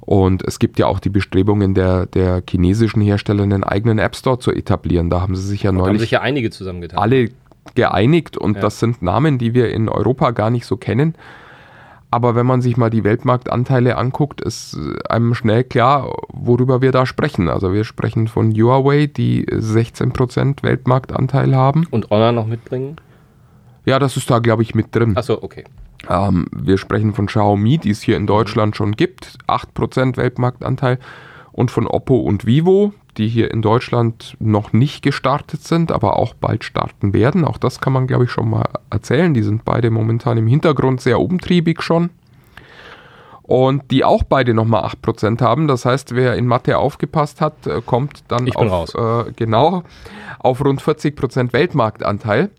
[0.00, 4.38] Und es gibt ja auch die Bestrebungen der, der chinesischen Hersteller, einen eigenen App Store
[4.38, 5.10] zu etablieren.
[5.10, 6.98] Da haben sie sich ja haben neulich sich ja einige zusammengetan.
[6.98, 7.28] alle
[7.74, 8.62] geeinigt und Ja.
[8.62, 11.14] das sind Namen, die wir in Europa gar nicht so kennen.
[12.12, 16.92] Aber wenn man sich mal die Weltmarktanteile anguckt, ist äh, einem schnell klar, worüber wir
[16.92, 17.48] da sprechen.
[17.48, 21.86] Also wir sprechen von Huawei, die 16% Weltmarktanteil haben.
[21.90, 22.96] Und Honor noch mitbringen?
[23.86, 25.16] Ja, das ist da, glaube ich, mit drin.
[25.16, 25.64] Achso, okay.
[26.06, 30.98] Ähm, wir sprechen von Xiaomi, die es hier in Deutschland schon gibt, 8% Weltmarktanteil.
[31.50, 36.34] Und von Oppo und Vivo, die hier in Deutschland noch nicht gestartet sind, aber auch
[36.34, 37.44] bald starten werden.
[37.44, 39.34] Auch das kann man, glaube ich, schon mal erzählen.
[39.34, 42.10] Die sind beide momentan im Hintergrund sehr umtriebig schon.
[43.42, 45.68] Und die auch beide nochmal 8% haben.
[45.68, 49.82] Das heißt, wer in Mathe aufgepasst hat, äh, kommt dann auf, äh, genau,
[50.38, 52.50] auf rund 40% Weltmarktanteil.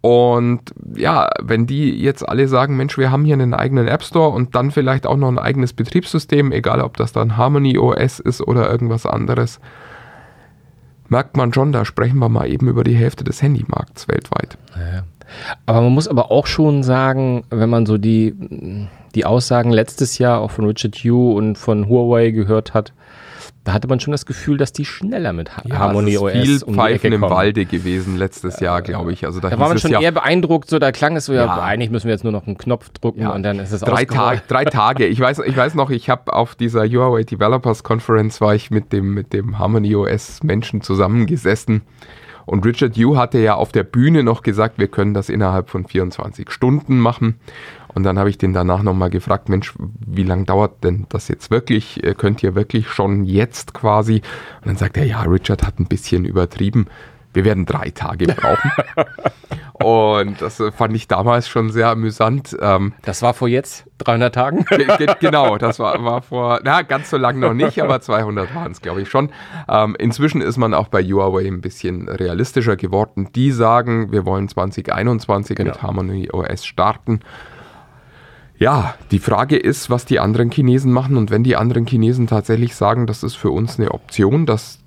[0.00, 0.60] Und
[0.96, 4.54] ja, wenn die jetzt alle sagen, Mensch, wir haben hier einen eigenen App Store und
[4.54, 8.70] dann vielleicht auch noch ein eigenes Betriebssystem, egal ob das dann Harmony OS ist oder
[8.70, 9.60] irgendwas anderes,
[11.08, 14.56] merkt man schon, da sprechen wir mal eben über die Hälfte des Handymarkts weltweit.
[15.66, 18.34] Aber man muss aber auch schon sagen, wenn man so die,
[19.14, 22.92] die Aussagen letztes Jahr auch von Richard Yu und von Huawei gehört hat,
[23.64, 26.32] da hatte man schon das Gefühl, dass die schneller mit Ha- Harmony es ist OS
[26.32, 27.20] viel um Pfeifen im.
[27.20, 29.26] Walde gewesen letztes Jahr, glaube ich.
[29.26, 31.44] Also da, Da war man schon ja, eher beeindruckt, so da klang es so, ja,
[31.44, 31.60] Ja.
[31.62, 33.30] eigentlich müssen wir jetzt nur noch einen Knopf drücken Ja.
[33.30, 34.04] und dann ist es drei.
[34.06, 35.06] Tage, drei Tage.
[35.06, 38.92] Ich weiß, ich weiß noch, ich habe auf dieser Huawei Developers Conference war ich mit
[38.92, 41.82] dem, mit dem Harmony OS Menschen zusammengesessen.
[42.46, 45.84] Und Richard Yu hatte ja auf der Bühne noch gesagt, wir können das innerhalb von
[45.84, 47.34] 24 Stunden machen.
[47.94, 51.50] Und dann habe ich den danach nochmal gefragt, Mensch, wie lange dauert denn das jetzt
[51.50, 52.02] wirklich?
[52.04, 54.16] Äh, Könnt ihr wirklich schon jetzt quasi?
[54.60, 56.86] Und dann sagt er, ja, Richard hat ein bisschen übertrieben.
[57.34, 58.70] Wir werden drei Tage brauchen.
[59.74, 62.56] Und das äh, fand ich damals schon sehr amüsant.
[62.60, 64.64] Ähm, Das war vor jetzt 300 Tagen.
[64.64, 68.54] Ge- ge- genau, das war, war vor, na, ganz so lang noch nicht, aber 200
[68.56, 69.30] waren es, glaube ich, schon.
[69.68, 73.28] Ähm, inzwischen ist man auch bei Huawei ein bisschen realistischer geworden.
[73.34, 75.70] Die sagen, wir wollen 2021 Genau.
[75.70, 77.20] mit Harmony OS starten.
[78.58, 82.74] Ja, die Frage ist, was die anderen Chinesen machen und wenn die anderen Chinesen tatsächlich
[82.74, 84.80] sagen, das ist für uns eine Option, das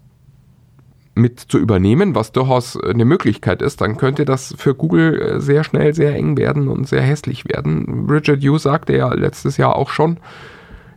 [1.15, 5.63] mit zu übernehmen, was durchaus eine Möglichkeit ist, dann könnte das für Google äh, sehr
[5.63, 8.07] schnell sehr eng werden und sehr hässlich werden.
[8.10, 10.17] Richard Yu sagte ja letztes Jahr auch schon,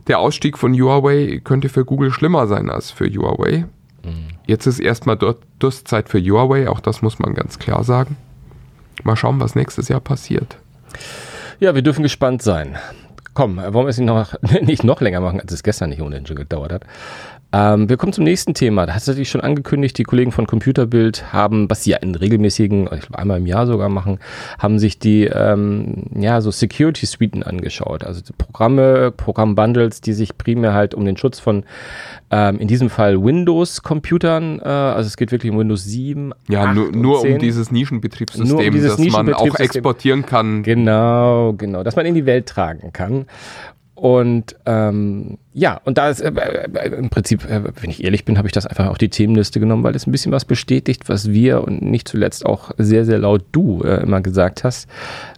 [0.07, 3.65] der Ausstieg von Huawei könnte für Google schlimmer sein als für Huawei.
[4.47, 8.17] Jetzt ist erstmal dort Durstzeit für Huawei, auch das muss man ganz klar sagen.
[9.03, 10.57] Mal schauen, was nächstes Jahr passiert.
[11.59, 12.77] Ja, wir dürfen gespannt sein.
[13.33, 16.25] Komm, wollen wir es nicht noch, nicht noch länger machen, als es gestern nicht ohnehin
[16.25, 16.83] schon gedauert hat.
[17.55, 18.85] Ähm, wir kommen zum nächsten Thema.
[18.85, 22.13] Da hat es natürlich schon angekündigt, die Kollegen von Computerbild haben, was sie ja in
[22.13, 24.19] regelmäßigen, ich glaube einmal im Jahr sogar machen,
[24.59, 28.03] haben sich die ähm, ja, so Security-Suiten angeschaut.
[28.03, 31.63] Also Programme, Programmbundles, die sich primär halt um den Schutz von,
[32.29, 36.75] ähm, in diesem Fall Windows-Computern, äh, also es geht wirklich um Windows 7, Ja, 8
[36.75, 37.33] nur, nur 10.
[37.35, 39.63] um dieses Nischenbetriebssystem, um dieses das man auch Nischenbetriebssystem.
[39.63, 40.63] exportieren kann.
[40.63, 43.27] Genau, genau, dass man in die Welt tragen kann.
[43.95, 48.37] Und ähm, ja, und da ist äh, äh, im Prinzip, äh, wenn ich ehrlich bin,
[48.37, 51.31] habe ich das einfach auf die Themenliste genommen, weil es ein bisschen was bestätigt, was
[51.31, 54.89] wir und nicht zuletzt auch sehr, sehr laut du äh, immer gesagt hast.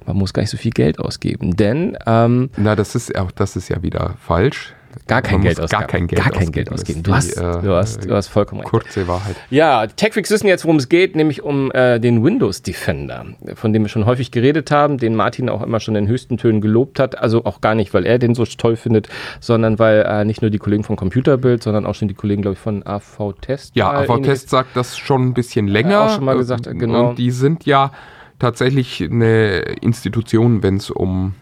[0.07, 3.55] Man muss gar nicht so viel Geld ausgeben, denn ähm, Na, das ist auch das
[3.55, 4.73] ist ja wieder falsch.
[5.05, 5.79] Gar kein Geld ausgeben.
[5.79, 7.03] Gar kein Geld gar kein ausgeben, Geld ausgeben.
[7.03, 8.71] Du hast, äh, du hast, du hast vollkommen recht.
[8.71, 9.35] Kurze Wahrheit.
[9.49, 13.83] Ja, TechFreaks wissen jetzt, worum es geht, nämlich um äh, den Windows Defender, von dem
[13.83, 17.17] wir schon häufig geredet haben, den Martin auch immer schon in höchsten Tönen gelobt hat.
[17.17, 20.51] Also auch gar nicht, weil er den so toll findet, sondern weil äh, nicht nur
[20.51, 23.75] die Kollegen von Computerbild, sondern auch schon die Kollegen, glaube ich, von AV Test.
[23.75, 26.01] Ja, mal AV Test sagt das schon ein bisschen länger.
[26.01, 27.09] auch schon mal gesagt, äh, genau.
[27.09, 27.91] Und die sind ja
[28.39, 31.33] tatsächlich eine Institution, wenn es um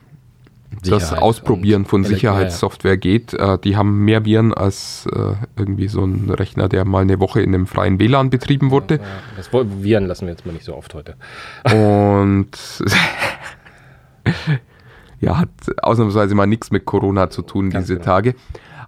[0.84, 3.34] das Ausprobieren von Sicherheitssoftware geht.
[3.34, 7.42] Äh, die haben mehr Viren als äh, irgendwie so ein Rechner, der mal eine Woche
[7.42, 9.00] in einem freien WLAN betrieben wurde.
[9.38, 11.16] Das Viren lassen wir jetzt mal nicht so oft heute.
[11.66, 12.50] Und
[15.20, 15.50] ja, hat
[15.82, 18.06] ausnahmsweise mal nichts mit Corona zu tun Ganz diese genau.
[18.06, 18.36] Tage.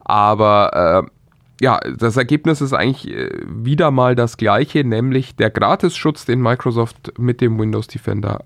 [0.04, 1.12] Aber äh,
[1.60, 7.13] ja, das Ergebnis ist eigentlich äh, wieder mal das gleiche, nämlich der Gratisschutz, den Microsoft
[7.17, 8.43] mit dem Windows Defender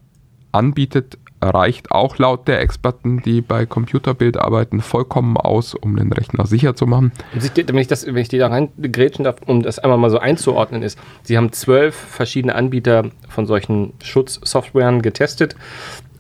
[0.52, 6.46] anbietet, reicht auch laut der Experten, die bei Computerbild arbeiten, vollkommen aus, um den Rechner
[6.46, 7.12] sicher zu machen.
[7.34, 10.84] Wenn ich, das, wenn ich die da reingrätschen darf, um das einmal mal so einzuordnen,
[10.84, 15.56] ist, sie haben zwölf verschiedene Anbieter von solchen Schutzsoftwaren getestet.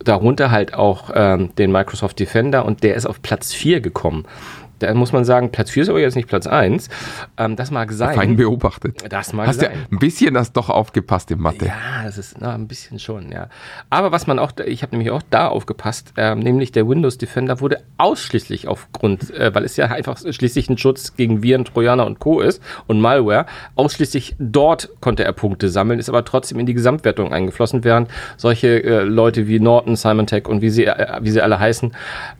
[0.03, 4.25] Darunter halt auch ähm, den Microsoft Defender und der ist auf Platz 4 gekommen.
[4.81, 6.89] Da muss man sagen, Platz 4 ist aber jetzt nicht Platz 1.
[7.37, 8.15] Ähm, das mag sein.
[8.15, 9.03] Fein beobachtet.
[9.09, 9.85] Das mag Hast du sein.
[9.91, 11.67] ein bisschen das doch aufgepasst in Mathe?
[11.67, 13.47] Ja, das ist na, ein bisschen schon, ja.
[13.89, 17.59] Aber was man auch, ich habe nämlich auch da aufgepasst, ähm, nämlich der Windows Defender
[17.59, 22.19] wurde ausschließlich aufgrund, äh, weil es ja einfach schließlich ein Schutz gegen Viren, Trojaner und
[22.19, 22.41] Co.
[22.41, 27.31] ist und Malware, ausschließlich dort konnte er Punkte sammeln, ist aber trotzdem in die Gesamtwertung
[27.33, 31.59] eingeflossen, während solche äh, Leute wie Norton, Symantec und wie sie, äh, wie sie alle
[31.59, 31.93] heißen,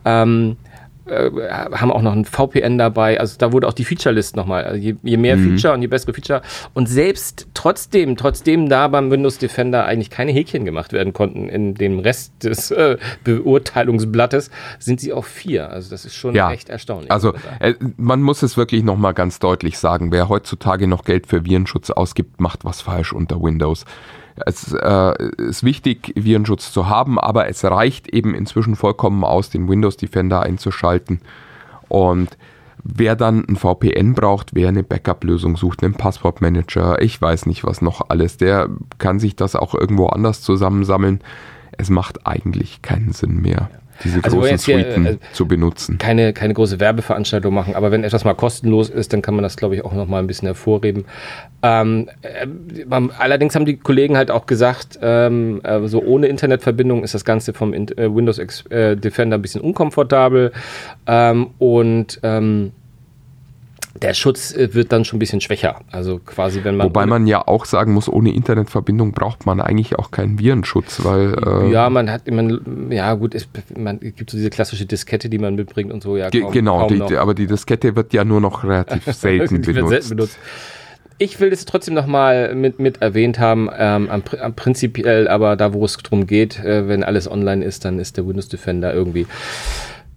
[0.04, 0.56] ähm,
[1.06, 3.18] äh, haben auch noch ein VPN dabei.
[3.18, 4.64] Also da wurde auch die Feature-List nochmal.
[4.64, 6.42] Also je, je mehr Feature und je bessere Feature.
[6.74, 11.74] Und selbst trotzdem, trotzdem da beim Windows Defender eigentlich keine Häkchen gemacht werden konnten in
[11.74, 15.70] dem Rest des äh, Beurteilungsblattes, sind sie auf vier.
[15.70, 17.10] Also das ist schon Ja, echt erstaunlich.
[17.10, 21.44] Also äh, man muss es wirklich nochmal ganz deutlich sagen, wer heutzutage noch Geld für
[21.44, 23.84] Virenschutz ausgibt, macht was falsch unter Windows.
[24.46, 29.68] Es äh, ist wichtig, Virenschutz zu haben, aber es reicht eben inzwischen vollkommen aus, den
[29.68, 31.20] Windows Defender einzuschalten.
[31.88, 32.36] Und
[32.82, 37.82] wer dann ein VPN braucht, wer eine Backup-Lösung sucht, einen Passwortmanager, ich weiß nicht was
[37.82, 38.68] noch alles, der
[38.98, 41.20] kann sich das auch irgendwo anders zusammensammeln.
[41.72, 43.70] Es macht eigentlich keinen Sinn mehr,
[44.04, 45.98] diese Also, großen jetzt hier, Suiten äh, zu benutzen.
[45.98, 49.56] keine, keine große Werbeveranstaltung machen, aber wenn etwas mal kostenlos ist, dann kann man das,
[49.56, 51.04] glaube ich, auch noch mal ein bisschen hervorheben.
[51.62, 52.46] Ähm, äh,
[53.18, 57.52] allerdings haben die Kollegen halt auch gesagt, ähm, äh, so ohne Internetverbindung ist das Ganze
[57.52, 60.52] vom In äh, Windows äh, Defender ein bisschen unkomfortabel
[61.06, 62.72] ähm, und ähm,
[64.02, 65.80] der Schutz äh, wird dann schon ein bisschen schwächer.
[65.90, 66.86] Also quasi, wenn man.
[66.86, 71.34] Wobei man ja auch sagen muss, ohne Internetverbindung braucht man eigentlich auch keinen Virenschutz, weil
[71.46, 75.28] äh, ja, man hat, man, ja gut, es man, es gibt so diese klassische Diskette,
[75.28, 76.30] die man mitbringt und so, ja.
[76.30, 79.88] kaum- genau, kaum die, aber die Diskette wird ja nur noch relativ selten benutzt.
[79.90, 80.38] selten benutzt.
[81.18, 85.72] Ich will das trotzdem nochmal mit, mit erwähnt haben, ähm, am, am prinzipiell, aber da,
[85.72, 89.26] wo es drum geht, äh, wenn alles online ist, dann ist der Windows Defender irgendwie.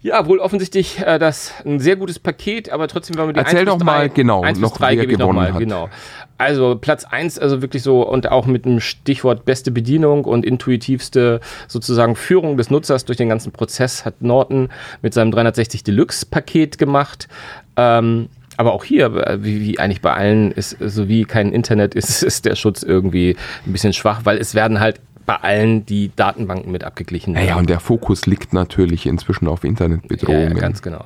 [0.05, 3.61] Ja, wohl offensichtlich äh, das ein sehr gutes Paket, aber trotzdem wollen wir die Erzähl
[3.61, 5.39] 1 doch bis mal 3, genau 1 noch, bis 3 wer gebe ich noch gewonnen
[5.39, 5.59] mal, hat.
[5.59, 5.89] genau.
[6.37, 11.39] Also Platz 1, also wirklich so und auch mit dem Stichwort beste Bedienung und intuitivste
[11.67, 14.69] sozusagen Führung des Nutzers durch den ganzen Prozess hat Norton
[15.01, 17.27] mit seinem 360 Deluxe Paket gemacht.
[17.75, 21.95] Ähm, aber auch hier, äh, wie, wie eigentlich bei allen, ist, so wie kein Internet
[21.95, 26.11] ist, ist der Schutz irgendwie ein bisschen schwach, weil es werden halt bei allen die
[26.15, 27.33] Datenbanken mit abgeglichen.
[27.33, 30.53] Naja, und der Fokus liegt natürlich inzwischen auf Ja, Internetbedrohungen.
[30.55, 31.05] ja, ganz genau.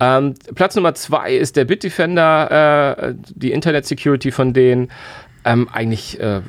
[0.00, 4.90] Ähm, Platz Nummer zwei ist der Bitdefender, äh, die Internet Security von denen.
[5.44, 6.40] Ähm, eigentlich, äh,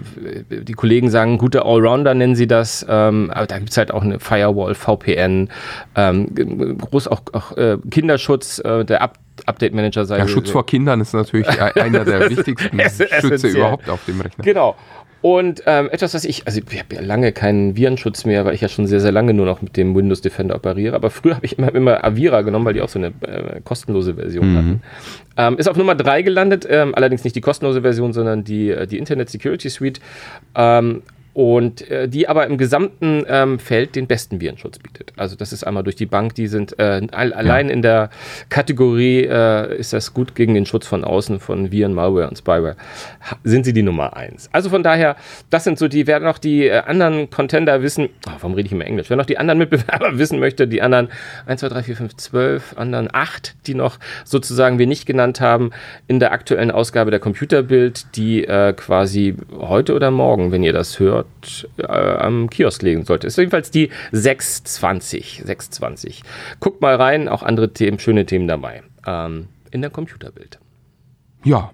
[0.50, 4.20] die Kollegen sagen, gute Allrounder nennen sie das, ähm, aber da gibt's halt auch eine
[4.20, 5.50] Firewall, VPN,
[5.96, 10.64] ähm, groß auch, auch äh, Kinderschutz, äh, der Up Update Manager sei ja, Schutz vor
[10.64, 14.44] Kindern ist natürlich e- einer der wichtigsten Es- Schütze überhaupt auf dem Rechner.
[14.44, 14.76] Genau.
[15.24, 18.60] Und ähm, etwas, was ich, also ich habe ja lange keinen Virenschutz mehr, weil ich
[18.60, 20.98] ja schon sehr, sehr lange nur noch mit dem Windows Defender operiere.
[20.98, 24.16] Aber früher habe ich immer, immer Avira genommen, weil die auch so eine äh, kostenlose
[24.16, 24.82] Version hatten.
[25.38, 28.86] Ähm, ist auf Nummer drei gelandet, ähm, allerdings nicht die kostenlose Version, sondern die, äh,
[28.86, 30.02] die Internet Security Suite.
[30.56, 31.04] Ähm,
[31.34, 35.14] und äh, die aber im gesamten ähm, Feld den besten Virenschutz bietet.
[35.18, 38.10] Also das ist einmal durch die Bank, die sind äh, all, allein in der
[38.50, 42.76] Kategorie äh, ist das gut gegen den Schutz von außen von Viren, Malware und Spyware.
[43.44, 44.50] Sind sie die Nummer eins.
[44.52, 45.16] Also von daher,
[45.50, 48.72] das sind so die, wer noch die äh, anderen Contender wissen, oh, warum rede ich
[48.72, 49.10] immer Englisch?
[49.10, 51.10] Wer noch die anderen Mitbewerber wissen möchte, die anderen
[51.48, 55.72] 1, 2, 3, 4, 5, 12, anderen 8, die noch sozusagen wir nicht genannt haben,
[56.08, 61.00] in der aktuellen Ausgabe der Computerbild, die äh, quasi heute oder morgen, wenn ihr das
[61.00, 61.23] hört,
[61.78, 63.28] äh, am Kiosk legen sollte.
[63.28, 65.44] Ist jedenfalls die 620.
[65.46, 66.24] 620.
[66.60, 68.84] Guckt mal rein, auch andere Themen, schöne Themen dabei.
[69.06, 70.60] ähm, in der Computerwelt.
[71.44, 71.72] Ja.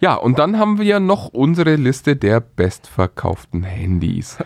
[0.00, 4.36] Ja, und dann haben wir noch unsere Liste der bestverkauften Handys.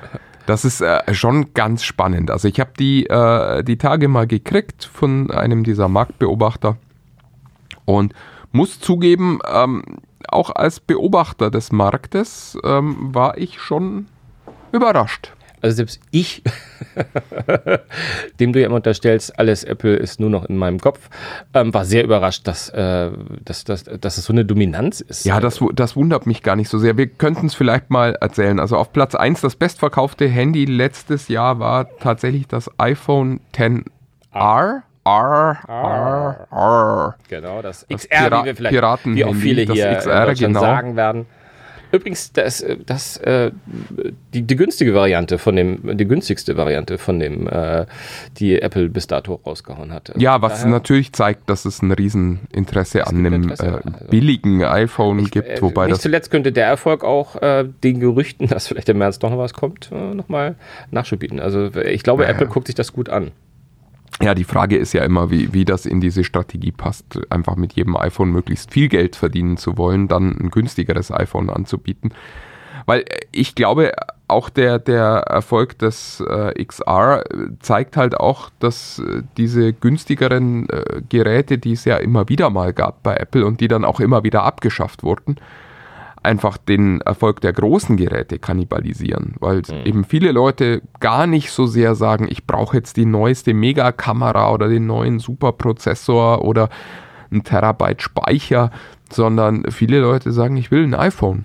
[0.44, 2.30] Das ist äh, schon ganz spannend.
[2.30, 6.76] Also ich habe die, äh, die Tage mal gekriegt von einem dieser Marktbeobachter
[7.86, 8.12] und
[8.52, 9.82] muss zugeben, ähm,
[10.36, 14.06] auch als Beobachter des Marktes ähm, war ich schon
[14.70, 15.32] überrascht.
[15.62, 16.42] Also selbst ich,
[18.40, 21.08] dem du ja immer unterstellst, alles Apple ist nur noch in meinem Kopf,
[21.54, 23.10] ähm, war sehr überrascht, dass, äh,
[23.44, 25.24] dass, dass, dass es so eine Dominanz ist.
[25.24, 26.96] Ja, das, das wundert mich gar nicht so sehr.
[26.96, 28.60] Wir könnten es vielleicht mal erzählen.
[28.60, 34.82] Also auf Platz 1 das bestverkaufte Handy letztes Jahr war tatsächlich das iPhone XR.
[35.06, 37.14] R, R, R.
[37.28, 40.12] Genau, das, Das XR, Pira- wie wir vielleicht, Piraten-Handy, wie auch viele das hier XR,
[40.22, 40.60] in Deutschland genau.
[40.60, 41.26] sagen werden.
[41.92, 43.52] Übrigens, das, äh, das, äh,
[44.34, 47.86] die, die günstige Variante von dem, die günstigste Variante von dem, äh,
[48.38, 50.12] die Apple bis dato rausgehauen hat.
[50.16, 54.64] Ja, was daher- natürlich zeigt, dass es ein Rieseninteresse an einem Interesse, äh, also- billigen
[54.64, 58.66] iPhone gibt, Äh, wobei nicht das zuletzt könnte der Erfolg auch äh, den Gerüchten, dass
[58.66, 60.56] vielleicht im März doch noch was kommt, äh, nochmal
[60.90, 61.38] Nachschub bieten.
[61.38, 63.30] Also äh, ich glaube, Apple guckt sich das gut an.
[64.22, 67.74] Ja, die Frage ist ja immer, wie, wie das in diese Strategie passt, einfach mit
[67.74, 72.12] jedem iPhone möglichst viel Geld verdienen zu wollen, dann ein günstigeres iPhone anzubieten.
[72.86, 73.92] Weil äh, ich glaube,
[74.28, 77.24] auch der, der Erfolg des äh, XR
[77.60, 82.72] zeigt halt auch, dass äh, diese günstigeren äh, Geräte, die es ja immer wieder mal
[82.72, 85.36] gab bei Apple und die dann auch immer wieder abgeschafft wurden,
[86.26, 91.94] einfach den Erfolg der großen Geräte kannibalisieren, weil eben viele Leute gar nicht so sehr
[91.94, 96.68] sagen, ich brauche jetzt die neueste Megakamera oder den neuen Superprozessor oder
[97.30, 98.70] ein Terabyte Speicher,
[99.12, 101.44] sondern viele Leute sagen, ich will ein iPhone.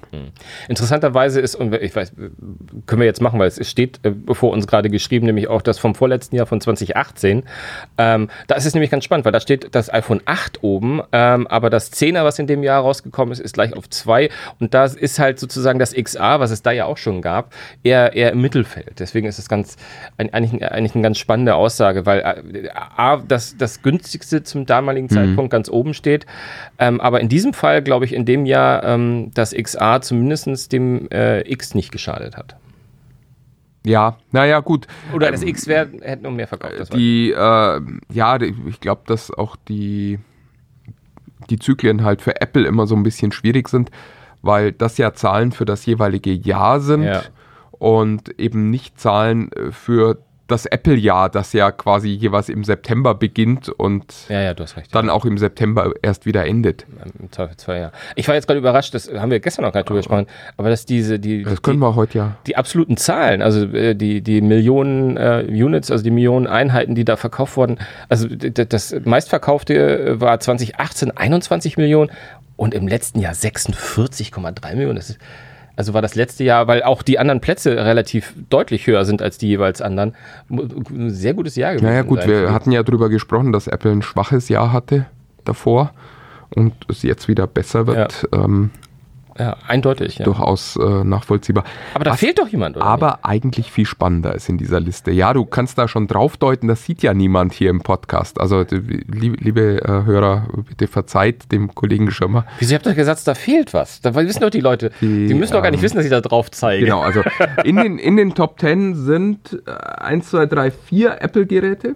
[0.67, 2.13] Interessanterweise ist, und ich weiß,
[2.85, 5.77] können wir jetzt machen, weil es steht äh, vor uns gerade geschrieben, nämlich auch das
[5.77, 7.43] vom vorletzten Jahr von 2018.
[7.97, 11.47] Ähm, da ist es nämlich ganz spannend, weil da steht das iPhone 8 oben, ähm,
[11.47, 14.85] aber das 10er, was in dem Jahr rausgekommen ist, ist gleich auf 2 und da
[14.85, 17.53] ist halt sozusagen das XA, was es da ja auch schon gab,
[17.83, 18.99] eher, eher im Mittelfeld.
[18.99, 19.77] Deswegen ist es ganz,
[20.17, 25.51] eigentlich, eigentlich eine ganz spannende Aussage, weil äh, A, das, das günstigste zum damaligen Zeitpunkt
[25.51, 26.25] ganz oben steht,
[26.79, 31.07] ähm, aber in diesem Fall, glaube ich, in dem Jahr ähm, das XA zumindest dem
[31.11, 32.55] äh, X nicht geschadet hat.
[33.85, 34.87] Ja, naja, gut.
[35.13, 36.93] Oder das X wär, hätte noch mehr verkauft.
[36.93, 37.81] Die, äh,
[38.13, 40.19] ja, ich glaube, dass auch die,
[41.49, 43.89] die Zyklen halt für Apple immer so ein bisschen schwierig sind,
[44.43, 47.21] weil das ja Zahlen für das jeweilige Jahr sind Ja.
[47.71, 50.19] und eben nicht Zahlen äh, für
[50.51, 54.93] das Apple-Jahr, das ja quasi jeweils im September beginnt und ja, ja, recht.
[54.93, 56.85] dann auch im September erst wieder endet.
[57.19, 57.91] Im Zweifelsfall, ja.
[58.15, 60.27] Ich war jetzt gerade überrascht, das haben wir gestern noch gar nicht drüber gesprochen,
[60.57, 62.35] aber dass diese, die, Das können die, wir heute ja.
[62.45, 67.05] die absoluten Zahlen, also äh, die, die Millionen äh, Units, also die Millionen Einheiten, die
[67.05, 67.79] da verkauft wurden,
[68.09, 72.11] also das meistverkaufte äh, war 2018 21 Millionen
[72.57, 74.97] und im letzten Jahr 46,3 Millionen.
[74.97, 75.19] Das ist,
[75.75, 79.37] also war das letzte Jahr, weil auch die anderen Plätze relativ deutlich höher sind als
[79.37, 80.15] die jeweils anderen,
[80.49, 81.85] ein sehr gutes Jahr gewesen.
[81.85, 85.05] Naja gut, wir hatten ja drüber gesprochen, dass Apple ein schwaches Jahr hatte
[85.45, 85.91] davor
[86.55, 88.27] und es jetzt wieder besser wird.
[88.33, 88.71] Ähm,
[89.37, 90.17] ja, eindeutig.
[90.17, 90.25] Ja.
[90.25, 91.63] durchaus äh, nachvollziehbar.
[91.93, 92.85] Aber da Was fehlt doch jemand, oder?
[92.85, 95.11] aber eigentlich viel spannender ist in dieser Liste.
[95.11, 98.39] Ja, du kannst da schon draufdeuten, das sieht ja niemand hier im Podcast.
[98.39, 102.45] Also, liebe, liebe äh, Hörer, bitte verzeiht dem Kollegen Schirmer.
[102.59, 104.01] Wieso habt ihr gesagt, da fehlt was?
[104.01, 104.91] Da wissen doch die Leute.
[105.01, 106.85] Die, Die, müssen doch gar nicht ähm, wissen, dass ich da drauf zeige.
[106.85, 107.21] Genau, also
[107.63, 111.95] in den, in den Top 10 sind äh, 1, 2, 3, 4 Apple-Geräte,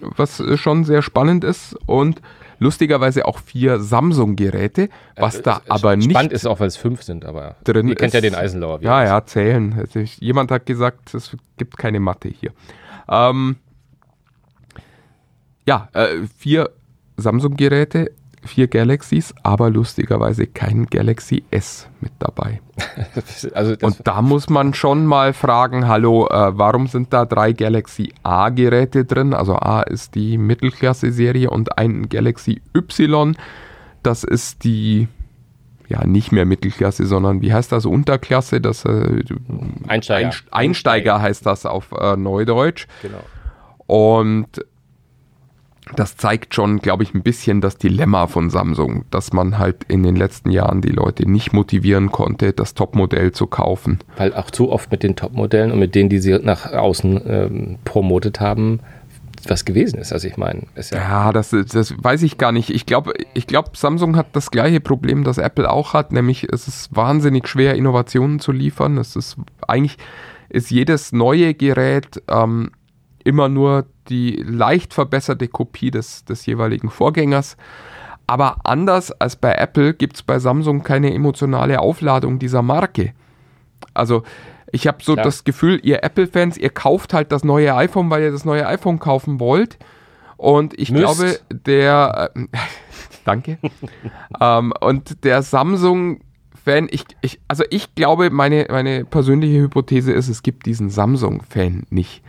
[0.00, 2.20] was äh, schon sehr spannend ist und
[2.58, 7.24] lustigerweise auch vier Samsung-Geräte, was da aber nicht Spannend ist auch, weil es fünf sind,
[7.24, 8.24] aber drin ihr kennt ja ist.
[8.24, 8.80] den Eisenlauer.
[8.82, 9.74] Ja, ja, zählen.
[9.78, 12.52] Also ich, jemand hat gesagt, es gibt keine Mathe hier.
[13.08, 13.56] Ähm,
[15.66, 16.70] ja, äh, vier
[17.16, 18.12] Samsung-Geräte,
[18.46, 22.60] vier Galaxies, aber lustigerweise kein Galaxy S mit dabei.
[23.54, 28.12] Also Und da muss man schon mal fragen, hallo, äh, warum sind da drei Galaxy
[28.22, 29.34] A-Geräte drin?
[29.34, 33.34] Also A ist die Mittelklasse-Serie und ein Galaxy Y,
[34.02, 35.08] das ist die,
[35.88, 38.60] ja, nicht mehr Mittelklasse, sondern wie heißt das, Unterklasse?
[38.60, 39.22] Das, äh,
[39.88, 40.28] Einsteiger.
[40.28, 42.86] Einst- Einsteiger heißt das auf äh, Neudeutsch.
[43.02, 43.18] Genau.
[43.86, 44.48] Und
[45.94, 50.02] das zeigt schon, glaube ich, ein bisschen das Dilemma von Samsung, dass man halt in
[50.02, 54.00] den letzten Jahren die Leute nicht motivieren konnte, das Topmodell zu kaufen.
[54.16, 57.78] Weil auch zu oft mit den Topmodellen und mit denen, die sie nach außen ähm,
[57.84, 58.80] promotet haben,
[59.48, 60.12] was gewesen ist.
[60.12, 62.70] Also ich meine, ist ja, Ja, das, das weiß ich gar nicht.
[62.70, 66.66] Ich glaube, ich glaub, Samsung hat das gleiche Problem, das Apple auch hat, nämlich es
[66.66, 68.98] ist wahnsinnig schwer, Innovationen zu liefern.
[68.98, 69.36] Es ist
[69.68, 69.98] eigentlich
[70.48, 72.70] ist jedes neue Gerät ähm,
[73.24, 77.56] immer nur die leicht verbesserte Kopie des, des jeweiligen Vorgängers.
[78.26, 83.12] Aber anders als bei Apple gibt es bei Samsung keine emotionale Aufladung dieser Marke.
[83.94, 84.24] Also
[84.72, 85.24] ich habe so Klar.
[85.24, 88.98] das Gefühl, ihr Apple-Fans, ihr kauft halt das neue iPhone, weil ihr das neue iPhone
[88.98, 89.78] kaufen wollt.
[90.36, 91.04] Und ich Müsst.
[91.04, 92.46] glaube, der, äh,
[93.24, 93.58] danke,
[94.40, 100.42] ähm, und der Samsung-Fan, ich, ich, also ich glaube, meine, meine persönliche Hypothese ist, es
[100.42, 102.22] gibt diesen Samsung-Fan nicht.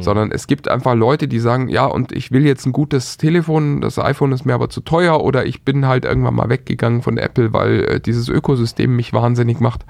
[0.00, 3.80] Sondern es gibt einfach Leute, die sagen, ja, und ich will jetzt ein gutes Telefon,
[3.80, 7.18] das iPhone ist mir aber zu teuer oder ich bin halt irgendwann mal weggegangen von
[7.18, 9.84] Apple, weil äh, dieses Ökosystem mich wahnsinnig macht.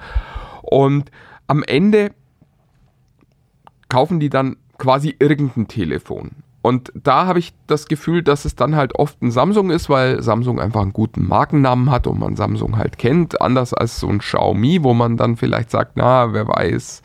[0.61, 1.11] Und
[1.47, 2.11] am Ende
[3.89, 6.31] kaufen die dann quasi irgendein Telefon.
[6.63, 10.23] Und da habe ich das Gefühl, dass es dann halt oft ein Samsung ist, weil
[10.23, 13.41] Samsung einfach einen guten Markennamen hat und man Samsung halt kennt.
[13.41, 17.01] Anders als so ein Xiaomi, wo man dann vielleicht sagt, na, wer weiß,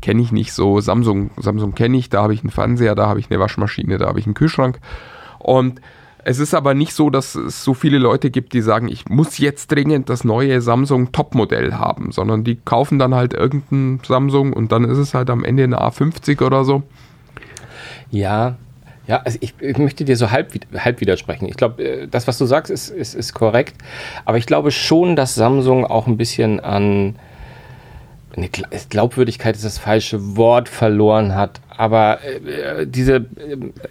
[0.00, 0.80] kenne ich nicht so.
[0.80, 4.06] Samsung, Samsung kenne ich, da habe ich einen Fernseher, da habe ich eine Waschmaschine, da
[4.06, 4.78] habe ich einen Kühlschrank.
[5.38, 5.80] Und
[6.28, 9.38] es ist aber nicht so, dass es so viele Leute gibt, die sagen, ich muss
[9.38, 14.72] jetzt dringend das neue Samsung Topmodell haben, sondern die kaufen dann halt irgendein Samsung und
[14.72, 16.82] dann ist es halt am Ende eine A50 oder so.
[18.10, 18.56] Ja,
[19.06, 21.46] ja, also ich, ich möchte dir so halb, halb widersprechen.
[21.46, 23.76] Ich glaube, äh, das, was du sagst, ist, ist, ist korrekt.
[24.24, 27.16] Aber ich glaube schon, dass Samsung auch ein bisschen an
[28.36, 31.60] eine Gla- Glaubwürdigkeit ist das falsche Wort verloren hat.
[31.78, 33.26] Aber äh, diese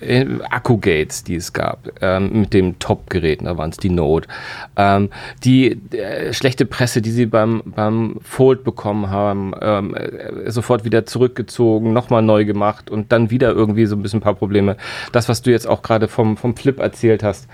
[0.02, 4.28] äh, äh, Akku-Gates, die es gab, ähm, mit dem Top-Geräten, da waren es die Note,
[4.76, 5.10] ähm,
[5.44, 11.06] die äh, schlechte Presse, die sie beim, beim Fold bekommen haben, ähm, äh, sofort wieder
[11.06, 14.78] zurückgezogen, nochmal neu gemacht und dann wieder irgendwie so ein bisschen ein paar Probleme.
[15.12, 17.48] Das, was du jetzt auch gerade vom, vom Flip erzählt hast.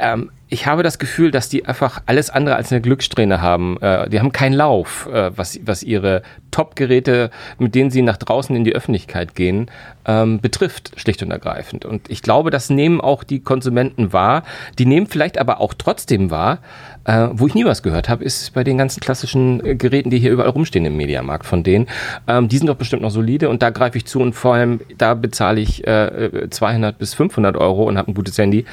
[0.00, 3.80] Ähm, ich habe das Gefühl, dass die einfach alles andere als eine Glückssträhne haben.
[3.80, 8.54] Äh, die haben keinen Lauf, äh, was, was ihre Top-Geräte, mit denen sie nach draußen
[8.56, 9.70] in die Öffentlichkeit gehen,
[10.06, 11.84] ähm, betrifft, schlicht und ergreifend.
[11.84, 14.42] Und ich glaube, das nehmen auch die Konsumenten wahr.
[14.78, 16.58] Die nehmen vielleicht aber auch trotzdem wahr,
[17.04, 20.18] äh, wo ich nie was gehört habe, ist bei den ganzen klassischen äh, Geräten, die
[20.18, 21.86] hier überall rumstehen im Mediamarkt von denen.
[22.28, 24.80] Ähm, die sind doch bestimmt noch solide und da greife ich zu und vor allem,
[24.98, 28.64] da bezahle ich äh, 200 bis 500 Euro und habe ein gutes Handy,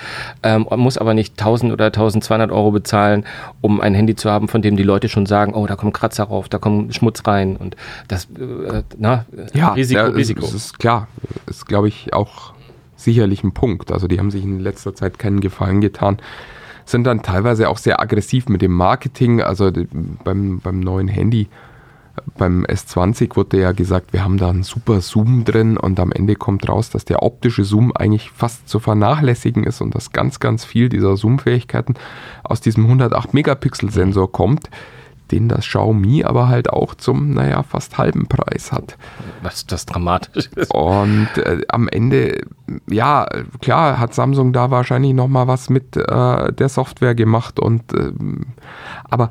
[0.43, 3.25] ähm, muss aber nicht 1000 oder 1200 Euro bezahlen,
[3.61, 6.25] um ein Handy zu haben, von dem die Leute schon sagen, oh, da kommen Kratzer
[6.25, 7.75] rauf, da kommt Schmutz rein und
[8.07, 9.25] das, äh, na,
[9.75, 10.45] Risiko, ja, es- Risiko.
[10.45, 11.07] Es ist klar,
[11.47, 12.53] ist glaube ich auch
[12.95, 13.91] sicherlich ein Punkt.
[13.91, 16.17] Also die haben sich in letzter Zeit keinen Gefallen getan.
[16.87, 19.41] Sind dann teilweise auch sehr aggressiv mit dem Marketing.
[19.41, 19.71] Also
[20.23, 21.47] beim, beim neuen Handy,
[22.37, 26.35] beim S20 wurde ja gesagt, wir haben da einen super Zoom drin und am Ende
[26.35, 30.65] kommt raus, dass der optische Zoom eigentlich fast zu vernachlässigen ist und dass ganz, ganz
[30.65, 31.95] viel dieser Zoom-Fähigkeiten
[32.43, 34.69] aus diesem 108 Megapixel-Sensor kommt,
[35.31, 38.97] den das Xiaomi aber halt auch zum, naja, fast halben Preis hat.
[39.41, 40.73] was das dramatisch ist.
[40.73, 42.41] Und äh, am Ende,
[42.89, 43.27] ja,
[43.61, 48.47] klar hat Samsung da wahrscheinlich noch mal was mit äh, der Software gemacht und ähm,
[49.03, 49.29] aber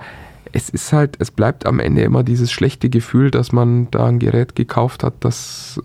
[0.52, 4.18] es ist halt, es bleibt am Ende immer dieses schlechte Gefühl, dass man da ein
[4.18, 5.82] Gerät gekauft hat, das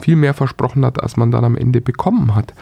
[0.00, 2.54] viel mehr versprochen hat, als man dann am Ende bekommen hat.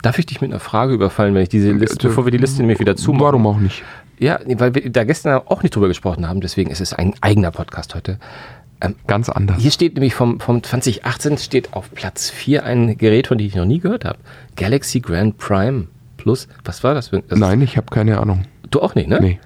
[0.00, 2.38] Darf ich dich mit einer Frage überfallen, wenn ich diese Liste, Äh, bevor wir die
[2.38, 3.24] Liste nämlich wieder zumachen?
[3.26, 3.84] Warum auch nicht?
[4.20, 7.50] Ja, weil wir da gestern auch nicht drüber gesprochen haben, deswegen ist es ein eigener
[7.50, 8.18] Podcast heute.
[9.06, 9.60] Ganz anders.
[9.60, 13.54] Hier steht nämlich vom, vom 2018 steht auf Platz 4 ein Gerät, von dem ich
[13.54, 14.18] noch nie gehört habe.
[14.56, 16.48] Galaxy Grand Prime Plus.
[16.64, 18.44] Was war das das Nein, ich habe keine Ahnung.
[18.70, 19.18] Du auch nicht, ne?
[19.20, 19.40] Nee.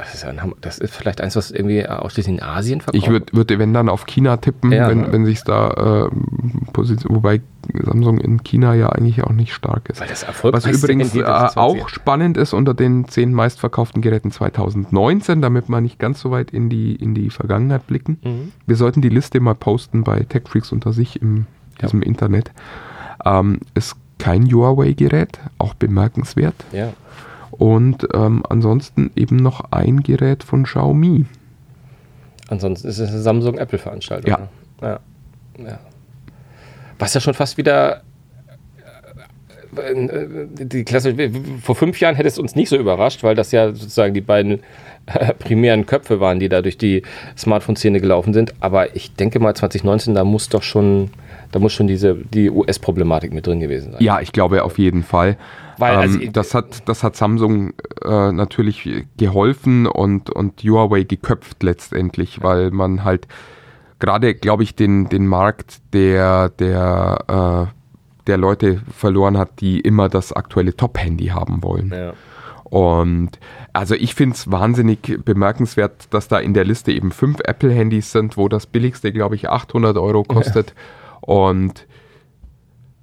[0.00, 3.26] Das ist, ein das ist vielleicht eins, was irgendwie ausschließlich in Asien verkauft Ich würde,
[3.32, 7.42] würd, wenn dann auf China tippen, Ja, wenn, wenn sich da äh, position, wobei
[7.74, 10.00] Samsung in China ja eigentlich auch nicht stark ist.
[10.00, 11.58] Weil das Was erfolgreichste übrigens äh, des 20er.
[11.58, 16.50] auch spannend ist unter den zehn meistverkauften Geräten 2019, damit wir nicht ganz so weit
[16.50, 18.18] in die, in die Vergangenheit blicken.
[18.22, 18.52] Mhm.
[18.66, 21.46] Wir sollten die Liste mal posten bei TechFreaks unter sich im
[21.82, 22.52] diesem Internet.
[23.24, 26.54] Ähm, ist kein Huawei-Gerät, auch bemerkenswert.
[26.72, 26.92] Ja.
[27.60, 31.26] Und ähm, ansonsten eben noch ein Gerät von Xiaomi.
[32.48, 34.30] Ansonsten ist es eine Samsung-Apple-Veranstaltung.
[34.30, 34.48] Ja.
[34.80, 35.00] Ja.
[35.58, 35.78] ja.
[36.98, 38.00] Was ja schon fast wieder
[39.76, 41.14] äh, äh, die Klasse,
[41.62, 44.60] vor fünf Jahren hätte es uns nicht so überrascht, weil das ja sozusagen die beiden
[45.04, 47.02] äh, primären Köpfe waren, die da durch die
[47.36, 48.54] Smartphone-Szene gelaufen sind.
[48.60, 51.10] Aber ich denke mal 2019, da muss doch schon,
[51.52, 54.02] da muss schon diese die US-Problematik mit drin gewesen sein.
[54.02, 55.36] Ja, ich glaube auf jeden Fall.
[55.80, 57.72] Weil, also, ähm, das, hat, das hat Samsung
[58.04, 63.26] äh, natürlich geholfen und, und Huawei geköpft letztendlich, weil man halt
[63.98, 70.08] gerade, glaube ich, den, den Markt der, der, äh, der Leute verloren hat, die immer
[70.08, 71.92] das aktuelle Top-Handy haben wollen.
[71.94, 72.12] Ja.
[72.64, 73.38] Und
[73.72, 78.36] also ich finde es wahnsinnig bemerkenswert, dass da in der Liste eben fünf Apple-Handys sind,
[78.36, 80.74] wo das billigste, glaube ich, 800 Euro kostet.
[81.20, 81.86] Und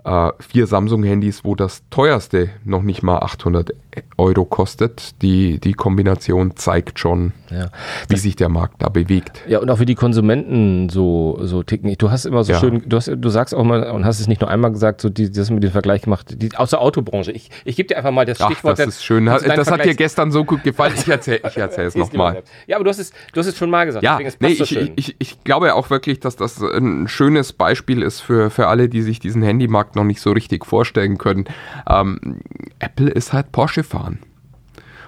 [0.07, 3.71] äh, vier Samsung-Handys, wo das teuerste noch nicht mal 800
[4.17, 5.21] Euro kostet.
[5.21, 7.69] Die, die Kombination zeigt schon, Ja.
[8.09, 9.41] wie sich der Markt da bewegt.
[9.47, 11.93] Ja, und auch wie die Konsumenten so, so ticken.
[11.97, 12.59] Du hast immer so Ja.
[12.59, 15.09] schön, du, hast, du sagst auch mal, und hast es nicht nur einmal gesagt, so
[15.09, 17.31] die, das mit dem Vergleich gemacht, die, aus der Autobranche.
[17.31, 18.79] Ich, ich gebe dir einfach mal das Ach, Stichwort.
[18.79, 19.25] das ist schön.
[19.25, 20.93] Das hat dir Vergleich- gestern so gut gefallen.
[20.97, 22.43] Ich erzähle ich erzähl es nochmal.
[22.67, 24.03] Ja, aber du hast es, du hast es schon mal gesagt.
[24.03, 24.91] Ja, deswegen es nee, so ich, schön.
[24.95, 29.01] ich, ich glaube auch wirklich, dass das ein schönes Beispiel ist für, für alle, die
[29.01, 31.45] sich diesen Handymarkt noch nicht so richtig vorstellen können.
[31.89, 32.41] Ähm,
[32.79, 34.19] Apple ist halt Porsche fahren.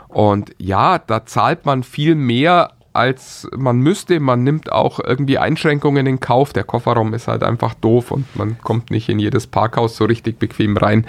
[0.08, 4.20] Und ja, da zahlt man viel mehr als man müsste.
[4.20, 6.54] Man nimmt auch irgendwie Einschränkungen in Kauf.
[6.54, 10.40] Der Kofferraum ist halt einfach doof und man kommt nicht in jedes Parkhaus so richtig
[10.40, 11.06] bequem rein.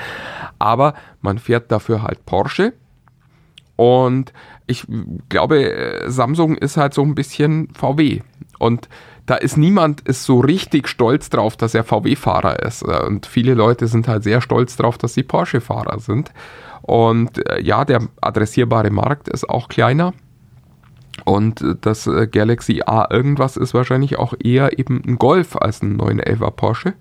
[0.58, 2.74] Aber man fährt dafür halt Porsche.
[3.76, 4.34] Und
[4.66, 4.86] ich
[5.30, 8.20] glaube, Samsung ist halt so ein bisschen VW.
[8.58, 8.90] Und
[9.24, 12.82] da ist niemand ist so richtig stolz drauf, dass er VW-Fahrer ist.
[12.82, 16.30] Und viele Leute sind halt sehr stolz drauf, dass sie Porsche-Fahrer sind.
[16.82, 20.12] Und äh, ja, der adressierbare Markt ist auch kleiner.
[21.24, 25.82] Und äh, das äh, Galaxy A irgendwas ist wahrscheinlich auch eher eben ein Golf als
[25.82, 26.94] ein 911er Porsche.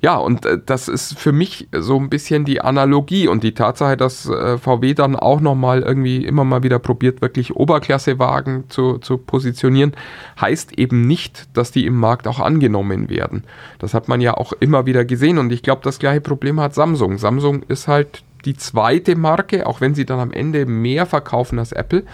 [0.00, 4.26] Ja, und das ist für mich so ein bisschen die Analogie und die Tatsache, dass
[4.26, 9.94] VW dann auch nochmal irgendwie immer mal wieder probiert, wirklich Oberklassewagen zu, zu positionieren,
[10.40, 13.42] heißt eben nicht, dass die im Markt auch angenommen werden.
[13.80, 16.74] Das hat man ja auch immer wieder gesehen und ich glaube, das gleiche Problem hat
[16.74, 17.18] Samsung.
[17.18, 21.72] Samsung ist halt die zweite Marke, auch wenn sie dann am Ende mehr verkaufen als
[21.72, 22.04] Apple.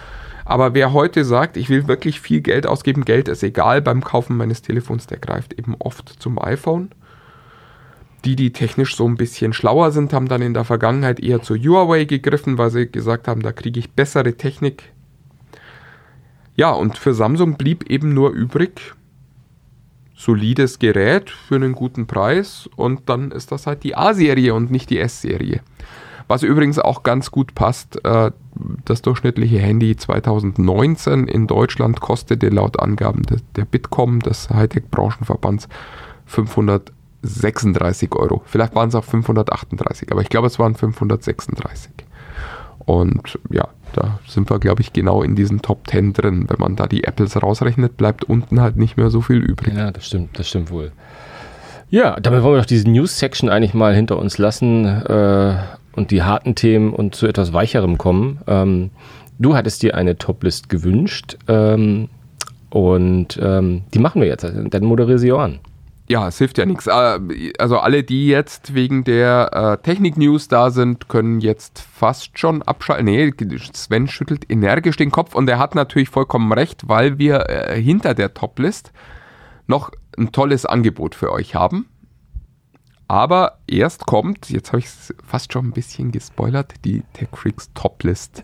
[0.44, 4.36] Aber wer heute sagt, ich will wirklich viel Geld ausgeben, Geld ist egal beim Kaufen
[4.36, 6.90] meines Telefons, der greift eben oft zum iPhone.
[8.24, 11.56] Die, die technisch so ein bisschen schlauer sind, haben dann in der Vergangenheit eher zu
[11.56, 14.92] Huawei gegriffen, weil sie gesagt haben, da kriege ich bessere Technik.
[16.56, 18.94] Ja, und für Samsung blieb eben nur übrig,
[20.14, 24.88] solides Gerät für einen guten Preis und dann ist das halt die A-Serie und nicht
[24.88, 25.60] die S-Serie.
[26.26, 28.30] Was übrigens auch ganz gut passt, äh,
[28.84, 35.68] das durchschnittliche Handy 2019 in Deutschland kostete laut Angaben de, der Bitkom, des Hightech-Branchenverbands,
[36.26, 38.42] 536 Euro.
[38.46, 41.92] Vielleicht waren es auch 538, aber ich glaube, es waren 536.
[42.86, 46.46] Und ja, da sind wir, glaube ich, genau in diesen Top 10 drin.
[46.48, 49.74] Wenn man da die Apples rausrechnet, bleibt unten halt nicht mehr so viel übrig.
[49.74, 50.92] Ja, das stimmt, das stimmt wohl.
[51.90, 55.56] Ja, damit wollen wir doch diese News-Section eigentlich mal hinter uns lassen äh,
[55.96, 58.40] und die harten Themen und zu etwas Weicherem kommen.
[58.46, 58.90] Ähm,
[59.38, 62.08] du hattest dir eine Toplist gewünscht ähm,
[62.70, 64.44] und ähm, die machen wir jetzt.
[64.44, 65.60] Dann moderiere sie auch an.
[66.06, 66.86] Ja, es hilft ja nichts.
[66.86, 73.06] Also alle, die jetzt wegen der äh, Technik-News da sind, können jetzt fast schon abschalten.
[73.06, 73.32] Nee,
[73.72, 78.12] Sven schüttelt energisch den Kopf und er hat natürlich vollkommen recht, weil wir äh, hinter
[78.12, 78.92] der Toplist
[79.66, 81.86] noch ein tolles Angebot für euch haben.
[83.08, 87.70] Aber erst kommt, jetzt habe ich es fast schon ein bisschen gespoilert, die Tech Freaks
[87.74, 88.42] Toplist.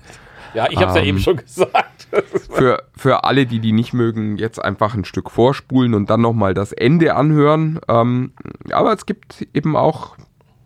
[0.55, 2.09] Ja, ich habe es ja Ähm, eben schon gesagt.
[2.51, 6.55] Für, für alle, die die nicht mögen, jetzt einfach ein Stück vorspulen und dann nochmal
[6.55, 7.79] das Ende anhören.
[7.87, 8.33] Ähm,
[8.73, 10.17] aber es gibt eben auch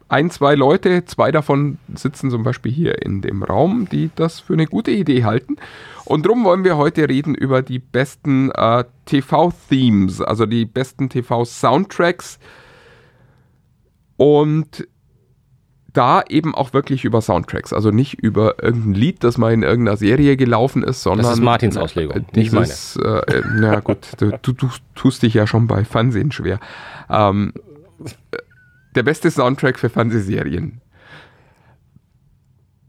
[0.09, 4.55] ein, zwei Leute, zwei davon sitzen zum Beispiel hier in dem Raum, die das für
[4.55, 5.57] eine gute Idee halten.
[6.05, 12.39] Und darum wollen wir heute reden über die besten äh, TV-Themes, also die besten TV-Soundtracks.
[14.17, 14.87] Und
[15.93, 19.97] da eben auch wirklich über Soundtracks, also nicht über irgendein Lied, das mal in irgendeiner
[19.97, 21.33] Serie gelaufen ist, sondern.
[21.33, 22.67] ist Martins Auslegung, äh, nicht meine.
[22.67, 23.09] dieses, Äh,
[23.39, 26.59] äh, na gut, du, du, du tust dich ja schon bei Fernsehen schwer.
[27.09, 27.53] Ähm,
[28.33, 28.39] äh,
[28.97, 30.81] der beste Soundtrack für Fernsehserien.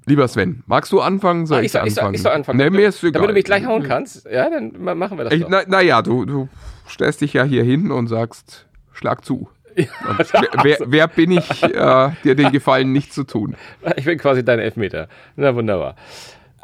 [0.08, 1.48] Lieber Sven, magst du anfangen?
[1.48, 2.16] Soll Ah, ich, ich, soll, ich, soll, anfangen?
[2.16, 2.58] ich soll anfangen.
[2.60, 3.14] Nee, mir ist egal.
[3.14, 5.50] Damit du mich gleich hauen kannst, ja, dann ma- machen wir das Ich, doch.
[5.50, 6.48] na, naja, du, du
[6.88, 9.50] stellst dich ja hier hin und sagst, schlag zu.
[9.76, 13.56] Wer, wer, bin ich, äh, dir den Gefallen nicht zu tun?
[13.96, 15.08] Ich bin quasi dein Elfmeter.
[15.36, 15.96] Na wunderbar.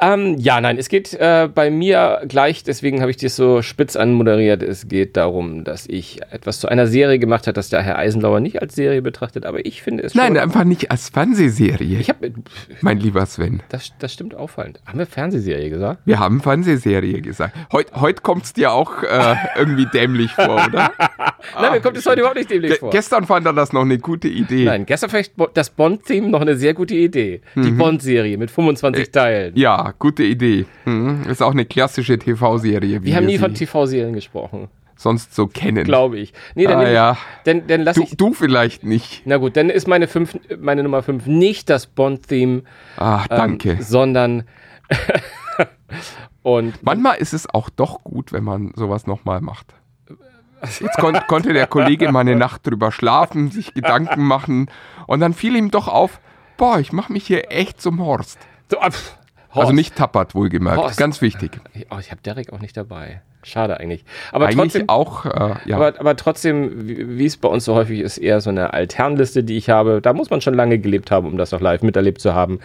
[0.02, 3.94] Ähm, ja, nein, es geht äh, bei mir gleich, deswegen habe ich das so spitz
[3.94, 4.60] anmoderiert.
[4.60, 8.40] Es geht darum, dass ich etwas zu einer Serie gemacht habe, das der Herr Eisenlauer
[8.40, 12.32] nicht als Serie betrachtet, aber ich finde es Nein, einfach nicht als Fernsehserie, ich habe,
[12.80, 13.62] mein lieber Sven.
[13.68, 14.80] das, das stimmt auffallend.
[14.86, 16.00] Haben wir Fernsehserie gesagt?
[16.04, 17.54] Wir haben Fernsehserie gesagt.
[17.70, 20.90] Heut, heute kommt es dir auch äh, irgendwie dämlich vor, oder?
[21.60, 22.90] Nein, mir kommt es heute überhaupt nicht dämlich vor.
[22.90, 24.64] gestern fand er das noch eine gute Idee.
[24.64, 27.40] Nein, gestern vielleicht das Bond-Theme noch eine sehr gute Idee.
[27.54, 27.78] Die Mhm.
[27.78, 29.56] Bond-Serie mit 25 Teilen.
[29.56, 30.66] Äh, Ja, gute Idee.
[30.84, 31.24] Mhm.
[31.28, 35.84] Ist auch eine klassische TV-Serie, Wir haben nie von TV-Serien gesprochen, sonst so kennen.
[35.84, 36.32] glaube ich.
[36.54, 37.16] Nee, dann, ah, ich- ja.
[37.44, 38.16] dann, dann lass Du, ich.
[38.16, 39.22] du vielleicht nicht.
[39.24, 42.62] Na gut, dann ist meine, fünf, meine Nummer 5 nicht das Bond-Theme,
[42.96, 43.78] Ach, ähm, danke.
[43.80, 44.44] sondern.
[46.42, 49.74] und Manchmal ist es auch doch gut, wenn man sowas nochmal macht.
[50.62, 54.70] Jetzt kon konnte der Kollege mal eine Nacht drüber schlafen, sich Gedanken machen
[55.06, 56.20] und dann fiel ihm doch auf,
[56.56, 58.38] boah, ich mache mich hier echt zum Horst.
[58.70, 59.16] So, pff,
[59.50, 59.72] Also Horst.
[59.74, 60.78] nicht tappert, wohlgemerkt.
[60.78, 60.96] Horst.
[60.98, 61.60] Ganz wichtig.
[61.90, 63.22] Oh, ich habe Derek auch nicht dabei.
[63.44, 64.04] Schade eigentlich.
[64.30, 65.76] Aber Eigentlich trotzdem, auch, äh, ja.
[65.76, 69.42] aber, aber trotzdem, wie wie es bei uns so häufig ist, eher so eine Altherrenliste,
[69.42, 70.00] die ich habe.
[70.00, 72.60] Da muss man schon lange gelebt haben, um das noch live miterlebt zu haben.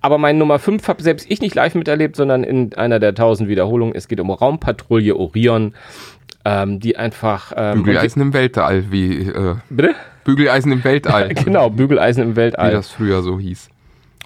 [0.00, 3.48] Aber mein Nummer 5 habe selbst ich nicht live miterlebt, sondern in einer der tausend
[3.48, 3.94] Wiederholungen.
[3.94, 5.74] Es geht um Raumpatrouille Orion,
[6.44, 7.52] ähm, die einfach.
[7.54, 9.94] Ähm, Bügeleisen im Weltall, wie äh, Bitte?
[10.24, 12.70] Bügeleisen im Weltall, Genau, Bügeleisen im wie Weltall.
[12.70, 13.68] das früher so hieß.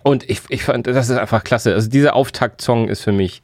[0.02, 1.74] Und ich, ich fand, das ist einfach klasse.
[1.74, 3.42] Also dieser Auftaktsong ist für mich,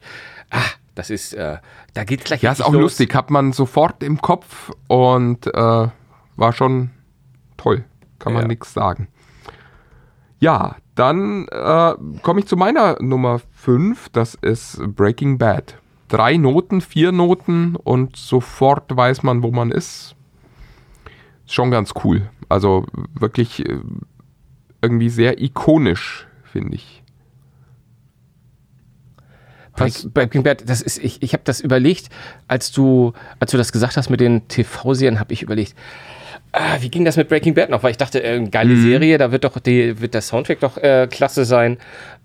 [0.49, 0.59] ah,
[0.95, 1.57] das ist, äh,
[1.93, 2.81] da geht gleich Ja, ist auch los.
[2.81, 5.87] lustig, hat man sofort im Kopf und äh,
[6.35, 6.91] war schon
[7.57, 7.83] toll,
[8.19, 8.47] kann man Ja.
[8.47, 9.07] nichts sagen.
[10.39, 15.77] Ja, dann äh, komme ich zu meiner Nummer 5, das ist Breaking Bad.
[16.09, 20.15] Drei Noten, vier Noten und sofort weiß man, wo man ist.
[21.45, 22.29] Ist schon ganz cool.
[22.49, 22.85] Also
[23.17, 23.79] wirklich äh,
[24.81, 27.02] irgendwie sehr ikonisch, finde ich.
[29.75, 32.09] Break- Breaking Bad, das ist, ich, ich habe das überlegt,
[32.47, 35.75] als du, als du das gesagt hast mit den TV-Serien, habe ich überlegt,
[36.51, 37.81] ah, wie ging das mit Breaking Bad noch?
[37.83, 41.07] Weil ich dachte, äh, geile Serie, da wird doch die, wird der Soundtrack doch äh,
[41.09, 41.77] klasse sein.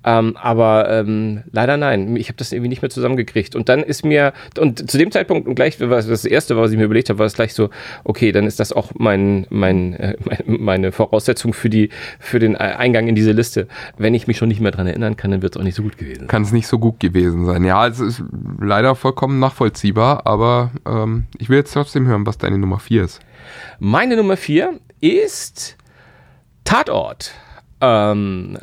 [0.04, 3.54] Ähm, aber ähm, leider nein, ich habe das irgendwie nicht mehr zusammengekriegt.
[3.54, 6.78] Und dann ist mir, und zu dem Zeitpunkt, und gleich, was das erste, was ich
[6.78, 7.70] mir überlegt habe, war es gleich so,
[8.04, 11.90] okay, dann ist das auch mein, mein, äh, mein, meine Voraussetzung für, die,
[12.20, 13.66] für den Eingang in diese Liste.
[13.96, 15.82] Wenn ich mich schon nicht mehr dran erinnern kann, dann wird es auch nicht so
[15.82, 16.28] gut gewesen sein.
[16.28, 17.64] kann es nicht so gut gewesen sein.
[17.64, 18.22] Ja, es ist
[18.60, 23.20] leider vollkommen nachvollziehbar, aber ähm, ich will jetzt trotzdem hören, was deine Nummer 4 ist.
[23.78, 25.76] Meine Nummer vier ist
[26.64, 27.32] Tatort.
[27.80, 28.58] Ähm,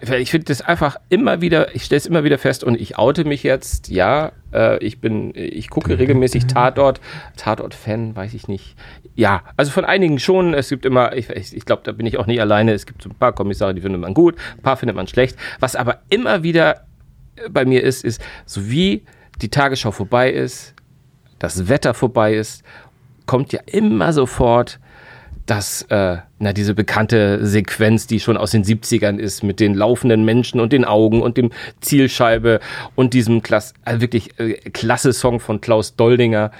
[0.00, 3.24] ich finde das einfach immer wieder, ich stelle es immer wieder fest und ich oute
[3.24, 7.00] mich jetzt, ja, äh, ich bin, ich gucke regelmäßig Tatort,
[7.36, 8.76] Tatort-Fan, weiß ich nicht.
[9.14, 12.18] Ja, also von einigen schon, es gibt immer, ich, ich, ich glaube, da bin ich
[12.18, 14.76] auch nicht alleine, es gibt so ein paar Kommissare, die findet man gut, ein paar
[14.76, 15.38] findet man schlecht.
[15.60, 16.84] Was aber immer wieder
[17.50, 19.04] bei mir ist, ist, so wie
[19.40, 20.74] die Tagesschau vorbei ist,
[21.38, 22.64] das Wetter vorbei ist,
[23.26, 24.78] kommt ja immer sofort
[25.48, 30.24] das, äh, na, diese bekannte Sequenz, die schon aus den 70ern ist, mit den laufenden
[30.24, 32.60] Menschen und den Augen und dem Zielscheibe
[32.94, 36.50] und diesem Klass also wirklich äh, klasse Song von Klaus Doldinger.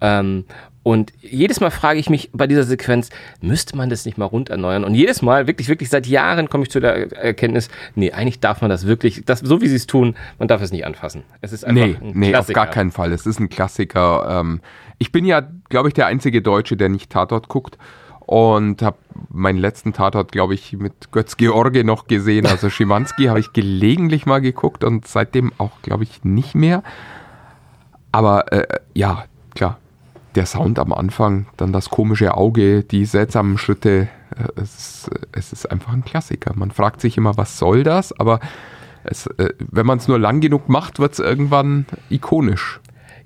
[0.00, 0.44] Ähm,
[0.82, 3.10] und jedes Mal frage ich mich bei dieser Sequenz,
[3.42, 4.84] müsste man das nicht mal rund erneuern?
[4.84, 8.62] Und jedes Mal, wirklich, wirklich seit Jahren komme ich zu der Erkenntnis, nee, eigentlich darf
[8.62, 11.24] man das wirklich, das, so wie sie es tun, man darf es nicht anfassen.
[11.42, 12.54] Es ist einfach Nee, ein nee, auf Klassiker.
[12.54, 13.12] gar keinen Fall.
[13.12, 14.40] Es ist ein Klassiker.
[14.40, 14.62] Ähm,
[14.96, 17.76] ich bin ja, glaube ich, der einzige Deutsche, der nicht Tatort guckt.
[18.28, 18.98] Und habe
[19.30, 22.44] meinen letzten Tatort, glaube ich, mit Götz George noch gesehen.
[22.44, 26.82] Also Schimanski habe ich gelegentlich mal geguckt und seitdem auch, glaube ich, nicht mehr.
[28.12, 29.24] Aber äh, ja,
[29.54, 29.78] klar.
[30.34, 34.08] Der Sound am Anfang, dann das komische Auge, die seltsamen Schritte.
[34.36, 36.52] Äh, es, ist, äh, es ist einfach ein Klassiker.
[36.54, 38.12] Man fragt sich immer, was soll das?
[38.20, 38.40] Aber
[39.04, 42.78] es, äh, wenn man es nur lang genug macht, wird es irgendwann ikonisch.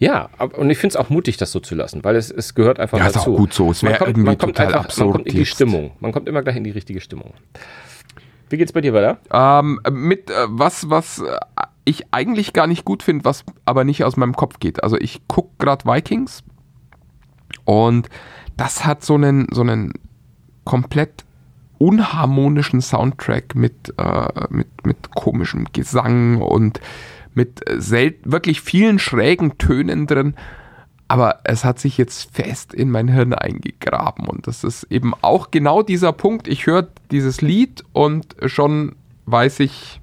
[0.03, 2.81] Ja, und ich finde es auch mutig, das so zu lassen, weil es, es gehört
[2.81, 3.35] einfach Ja, ist dazu.
[3.35, 3.71] auch gut so.
[3.71, 5.49] Es Man wär kommt- irgendwie man kommt total einfach, absurd Man kommt in die jetzt.
[5.51, 5.93] Stimmung.
[6.01, 7.35] Man kommt immer gleich in die richtige Stimmung.
[8.49, 9.19] Wie geht's bei dir weiter?
[9.33, 11.39] Ähm, mit äh, was, was äh,
[11.85, 14.83] ich eigentlich gar nicht gut finde, was aber nicht aus meinem Kopf geht.
[14.83, 16.43] Also ich gucke gerade Vikings
[17.65, 18.09] und
[18.57, 19.93] das hat so einen, so einen
[20.65, 21.25] komplett
[21.79, 26.81] unharmonischen Soundtrack mit, äh, mit, mit komischem Gesang und
[27.35, 30.35] mit äh, wirklich vielen schrägen Tönen drin.
[31.09, 34.27] Aber es hat sich jetzt fest in mein Hirn eingegraben.
[34.27, 36.49] Und das ist eben auch genau dieser Punkt.
[36.49, 40.01] Ich höre dieses Lied und schon weiß ich,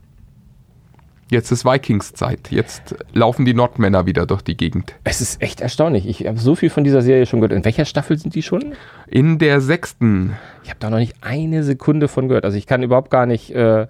[1.31, 2.51] jetzt ist Vikings-Zeit.
[2.51, 4.95] Jetzt laufen die Nordmänner wieder durch die Gegend.
[5.03, 6.07] Es ist echt erstaunlich.
[6.07, 7.53] Ich habe so viel von dieser Serie schon gehört.
[7.53, 8.73] In welcher Staffel sind die schon?
[9.07, 12.45] In der sechsten, Ich habe da noch nicht eine Sekunde von gehört.
[12.45, 13.87] Also ich kann überhaupt gar nicht äh,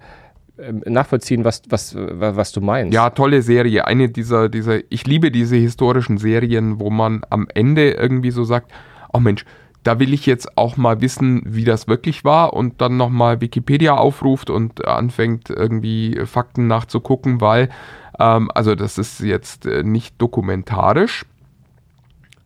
[0.86, 2.92] nachvollziehen, was, was, wa- was du meinst.
[2.94, 3.86] ja, tolle Serie.
[3.86, 8.70] Eine dieser, dieser, ich liebe diese historischen Serien, wo man am Ende irgendwie so sagt,
[9.12, 9.44] oh Mensch,
[9.82, 13.94] da will ich jetzt auch mal wissen, wie das wirklich war und dann nochmal Wikipedia
[13.94, 17.70] aufruft und anfängt irgendwie Fakten nachzugucken, weil,
[18.18, 21.24] ähm, also das ist jetzt äh, nicht dokumentarisch,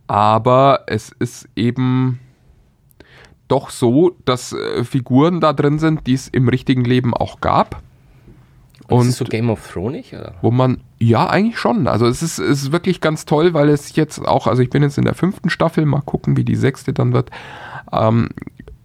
[0.06, 2.20] aber es ist eben
[3.48, 7.82] doch so, dass äh, Figuren da drin sind, die es im richtigen Leben auch gab.
[8.88, 10.12] Und ist so Game of Thrones?
[10.12, 10.34] Oder?
[10.42, 11.86] wo man, ja, eigentlich schon.
[11.86, 14.82] Also es ist, es ist wirklich ganz toll, weil es jetzt auch, also ich bin
[14.82, 17.30] jetzt in der fünften Staffel, mal gucken, wie die sechste dann wird.
[17.92, 18.28] Ähm,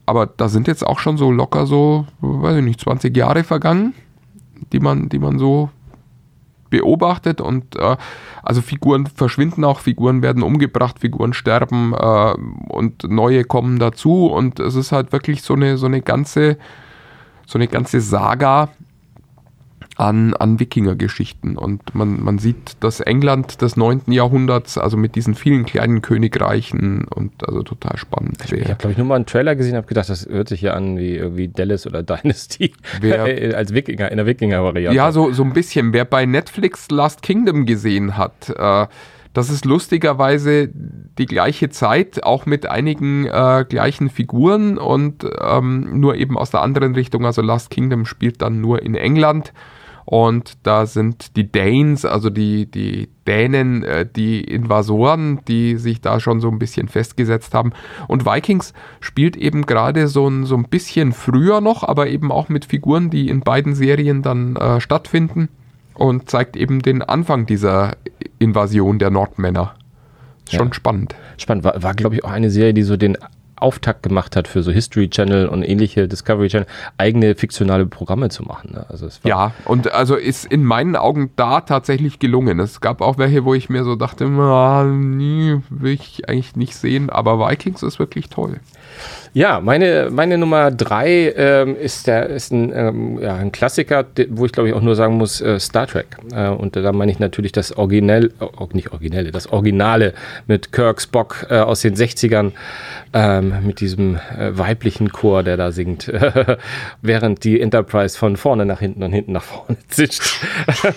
[0.06, 3.94] aber da sind jetzt auch schon so locker so, weiß ich nicht, 20 Jahre vergangen,
[4.72, 5.70] die man, die man so
[6.70, 7.98] beobachtet und äh,
[8.44, 12.34] also Figuren verschwinden auch, Figuren werden umgebracht, Figuren sterben äh,
[12.70, 16.58] und neue kommen dazu und es ist halt wirklich so eine, so eine ganze,
[17.46, 18.70] so eine ganze Saga,
[20.00, 21.58] an, an Wikingergeschichten.
[21.58, 24.04] Und man, man sieht das England des 9.
[24.08, 28.38] Jahrhunderts, also mit diesen vielen kleinen Königreichen und also total spannend.
[28.46, 30.62] Ich habe, glaube ich, nur mal einen Trailer gesehen und habe gedacht, das hört sich
[30.62, 32.72] ja an wie irgendwie Dallas oder Dynasty
[33.02, 33.24] Wer,
[33.58, 34.96] als Wikinger, in der Wikinger-Variante.
[34.96, 35.92] Ja, so, so ein bisschen.
[35.92, 38.88] Wer bei Netflix Last Kingdom gesehen hat, äh,
[39.34, 46.16] das ist lustigerweise die gleiche Zeit, auch mit einigen äh, gleichen Figuren und ähm, nur
[46.16, 47.26] eben aus der anderen Richtung.
[47.26, 49.52] Also Last Kingdom spielt dann nur in England
[50.10, 56.20] und da sind die Danes, also die, die Dänen, äh, die Invasoren, die sich da
[56.20, 57.74] schon so ein bisschen festgesetzt haben.
[58.08, 62.50] Und Vikings spielt eben gerade so ein, so ein bisschen früher noch, aber eben auch
[62.50, 65.48] mit Figuren, die in beiden Serien dann äh, stattfinden
[65.94, 67.96] und zeigt eben den Anfang dieser
[68.40, 69.76] Invasion der Nordmänner.
[70.50, 70.74] Schon ja.
[70.74, 71.14] spannend.
[71.38, 71.64] Spannend.
[71.64, 73.16] War, war glaube ich, auch eine Serie, die so den
[73.62, 78.44] Auftakt gemacht hat für so History Channel und ähnliche Discovery Channel, eigene fiktionale Programme zu
[78.44, 78.72] machen.
[78.74, 78.86] Ne?
[78.90, 82.60] Also ja, und also ist in meinen Augen da tatsächlich gelungen.
[82.60, 86.76] Es gab auch welche, wo ich mir so dachte, ah, nie will ich eigentlich nicht
[86.76, 88.60] sehen, aber Vikings ist wirklich toll.
[89.34, 94.46] Ja, meine, meine Nummer drei ähm, ist, der, ist ein, ähm, ja, ein Klassiker, wo
[94.46, 96.08] ich glaube ich auch nur sagen muss, äh, Star Trek.
[96.34, 100.14] Äh, und da meine ich natürlich das Originell, äh, nicht Originelle, das Originale
[100.48, 102.54] mit Kirk Spock äh, aus den 60ern,
[103.14, 106.12] ähm, mit diesem äh, weiblichen Chor, der da singt,
[107.02, 110.40] während die Enterprise von vorne nach hinten und hinten nach vorne zischt.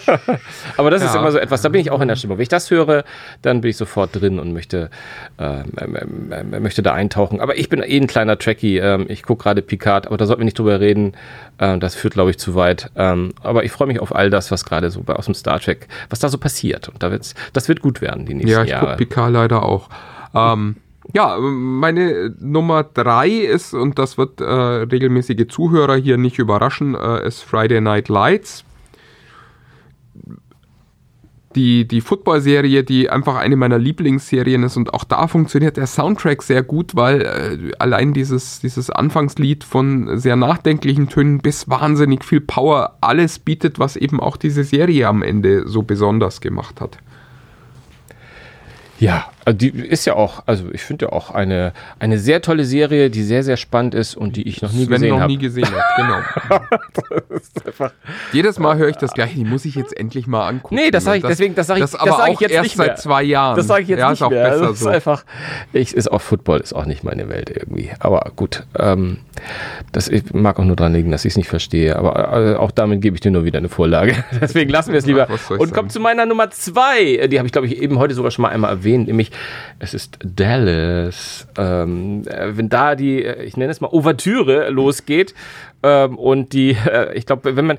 [0.77, 1.09] Aber das ja.
[1.09, 2.39] ist immer so etwas, da bin ich auch in der Stimmung.
[2.39, 3.05] Wenn ich das höre,
[3.41, 4.91] dann bin ich sofort drin und möchte,
[5.39, 5.65] ähm,
[6.31, 7.41] ähm, möchte da eintauchen.
[7.41, 8.79] Aber ich bin eh ein kleiner Trekkie.
[8.79, 11.13] Ähm, ich gucke gerade Picard, aber da sollten wir nicht drüber reden.
[11.59, 12.91] Ähm, das führt, glaube ich, zu weit.
[12.97, 15.61] Ähm, aber ich freue mich auf all das, was gerade so bei, aus dem Star
[15.61, 16.89] Trek, was da so passiert.
[16.89, 18.69] Und da wird's, das wird gut werden, die nächsten Jahre.
[18.69, 19.89] Ja, ich gucke Picard leider auch.
[20.35, 20.77] Ähm,
[21.13, 27.27] ja, meine Nummer drei ist, und das wird äh, regelmäßige Zuhörer hier nicht überraschen, äh,
[27.27, 28.65] ist Friday Night Lights
[31.55, 36.43] die, die Football-Serie, die einfach eine meiner Lieblingsserien ist und auch da funktioniert der Soundtrack
[36.43, 42.41] sehr gut, weil äh, allein dieses, dieses Anfangslied von sehr nachdenklichen Tönen bis wahnsinnig viel
[42.41, 46.99] Power alles bietet, was eben auch diese Serie am Ende so besonders gemacht hat.
[49.03, 52.65] Ja, also die ist ja auch, also ich finde ja auch eine, eine sehr tolle
[52.65, 55.15] Serie, die sehr, sehr spannend ist und die ich noch nie Sven gesehen habe.
[55.15, 55.29] noch hab.
[55.29, 56.61] nie gesehen hat,
[57.67, 57.91] genau.
[58.33, 60.77] Jedes Mal höre ich das gleiche, die muss ich jetzt endlich mal angucken.
[60.77, 62.79] Nee, das sage ich, deswegen, das sage ich, das, das sag ich jetzt erst nicht
[62.79, 62.87] mehr.
[62.87, 63.57] seit zwei Jahren.
[63.57, 64.51] Das sage ich jetzt ja, nicht ist auch mehr.
[64.51, 64.89] Besser das ist so.
[64.91, 65.25] einfach,
[65.73, 67.91] ich, ist auch Football, ist auch nicht meine Welt irgendwie.
[67.99, 69.19] Aber gut, ähm,
[69.93, 71.97] das, ich mag auch nur dran liegen, dass ich es nicht verstehe.
[71.97, 74.15] Aber äh, auch damit gebe ich dir nur wieder eine Vorlage.
[74.41, 75.29] deswegen lassen wir es lieber.
[75.31, 77.27] Ach, und kommt zu meiner Nummer zwei.
[77.27, 79.31] Die habe ich, glaube ich, eben heute sogar schon mal einmal erwähnt, nämlich
[79.79, 81.47] es ist Dallas.
[81.59, 85.35] Ähm, äh, wenn da die, äh, ich nenne es mal Ouvertüre losgeht
[85.83, 87.79] ähm, und die, äh, ich glaube, wenn man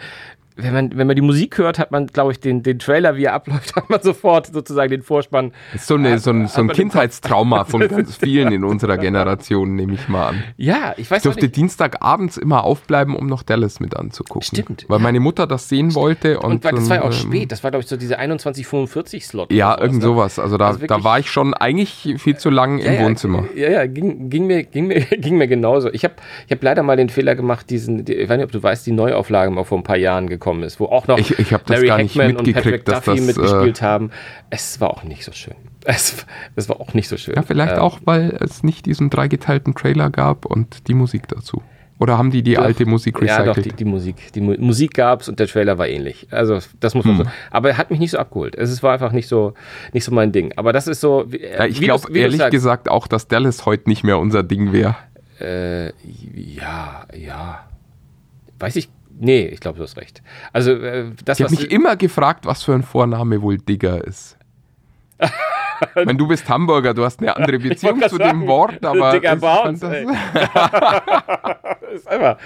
[0.55, 3.25] wenn man, wenn man die Musik hört, hat man, glaube ich, den, den Trailer, wie
[3.25, 5.51] er abläuft, hat man sofort sozusagen den Vorspann.
[5.73, 9.93] ist so, eine, so ein, so ein Kindheitstrauma von ganz vielen in unserer Generation, nehme
[9.93, 10.43] ich mal an.
[10.57, 14.43] Ja, ich weiß Ich durfte Dienstagabends immer aufbleiben, um noch Dallas mit anzugucken.
[14.43, 14.85] Stimmt.
[14.87, 15.03] Weil ja.
[15.03, 16.39] meine Mutter das sehen wollte.
[16.39, 17.51] Und, und das war ja auch ähm, spät.
[17.51, 19.51] Das war, glaube ich, so diese 21:45-Slot.
[19.51, 20.03] Ja, irgend ne?
[20.03, 20.39] sowas.
[20.39, 23.45] Also da, also da war ich schon eigentlich viel zu lang ja, im ja, Wohnzimmer.
[23.55, 25.91] Ja, ja, ging, ging, mir, ging, mir, ging mir genauso.
[25.91, 28.61] Ich habe ich hab leider mal den Fehler gemacht, diesen, ich weiß nicht, ob du
[28.61, 31.51] weißt, die Neuauflage mal vor ein paar Jahren gekommen ist, wo auch noch ich, ich
[31.51, 34.11] Larry Hackman und Patrick Duffy das, mitgespielt äh, haben.
[34.49, 35.55] Es war auch nicht so schön.
[35.85, 36.25] Es,
[36.55, 37.35] es war auch nicht so schön.
[37.35, 41.61] Ja, vielleicht ähm, auch, weil es nicht diesen dreigeteilten Trailer gab und die Musik dazu.
[41.99, 43.47] Oder haben die die doch, alte Musik recycelt?
[43.47, 44.33] Ja, doch, die, die Musik.
[44.33, 46.27] Die Mu Musik gab es und der Trailer war ähnlich.
[46.31, 47.25] Also, das muss man hm.
[47.25, 47.31] so.
[47.49, 48.55] Aber er hat mich nicht so abgeholt.
[48.55, 49.53] Es war einfach nicht so,
[49.93, 50.51] nicht so mein Ding.
[50.57, 51.25] Aber das ist so.
[51.29, 54.97] Ja, ich glaube ehrlich gesagt auch, dass Dallas heute nicht mehr unser Ding wäre.
[55.39, 55.93] Äh,
[56.33, 57.65] ja, ja.
[58.59, 58.89] Weiß ich
[59.19, 60.21] Nee, ich glaube, du hast recht.
[60.51, 64.37] Also, äh, das Ich habe mich immer gefragt, was für ein Vorname wohl Digger ist.
[65.19, 69.11] ich meine, du bist Hamburger, du hast eine andere Beziehung zu sagen, dem Wort, aber.
[69.11, 69.85] Digger Bounce,
[71.93, 72.37] ist einfach.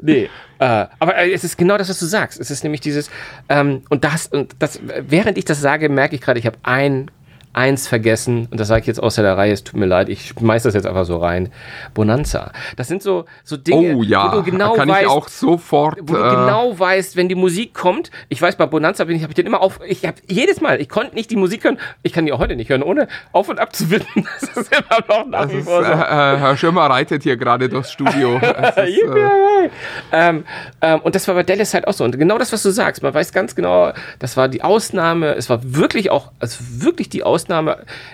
[0.00, 0.28] Nee.
[0.58, 2.38] Äh, aber äh, es ist genau das, was du sagst.
[2.38, 3.10] Es ist nämlich dieses.
[3.48, 7.10] Ähm, und das, und das, während ich das sage, merke ich gerade, ich habe ein
[7.52, 10.28] eins vergessen, und das sage ich jetzt außer der Reihe, es tut mir leid, ich
[10.28, 11.50] schmeiß das jetzt einfach so rein.
[11.94, 12.52] Bonanza.
[12.76, 14.30] Das sind so, so Dinge, oh, ja.
[14.30, 17.34] wo du genau Kann weißt, ich auch sofort, wo du äh, genau weißt, wenn die
[17.34, 18.10] Musik kommt.
[18.28, 20.80] Ich weiß, bei Bonanza bin ich, habe ich den immer auf, ich habe jedes Mal,
[20.80, 23.48] ich konnte nicht die Musik hören, ich kann die auch heute nicht hören, ohne auf
[23.48, 24.06] und ab zu winden.
[24.40, 25.90] Das ist immer noch nach wie vor so.
[25.90, 28.38] Äh, Herr Schirmer reitet hier gerade durchs Studio.
[28.38, 29.70] ist, äh,
[30.12, 30.44] ähm,
[30.80, 32.04] ähm, und das war bei Dallas halt auch so.
[32.04, 35.34] Und genau das, was du sagst, man weiß ganz genau, das war die Ausnahme.
[35.34, 37.39] Es war wirklich auch, also wirklich die Ausnahme.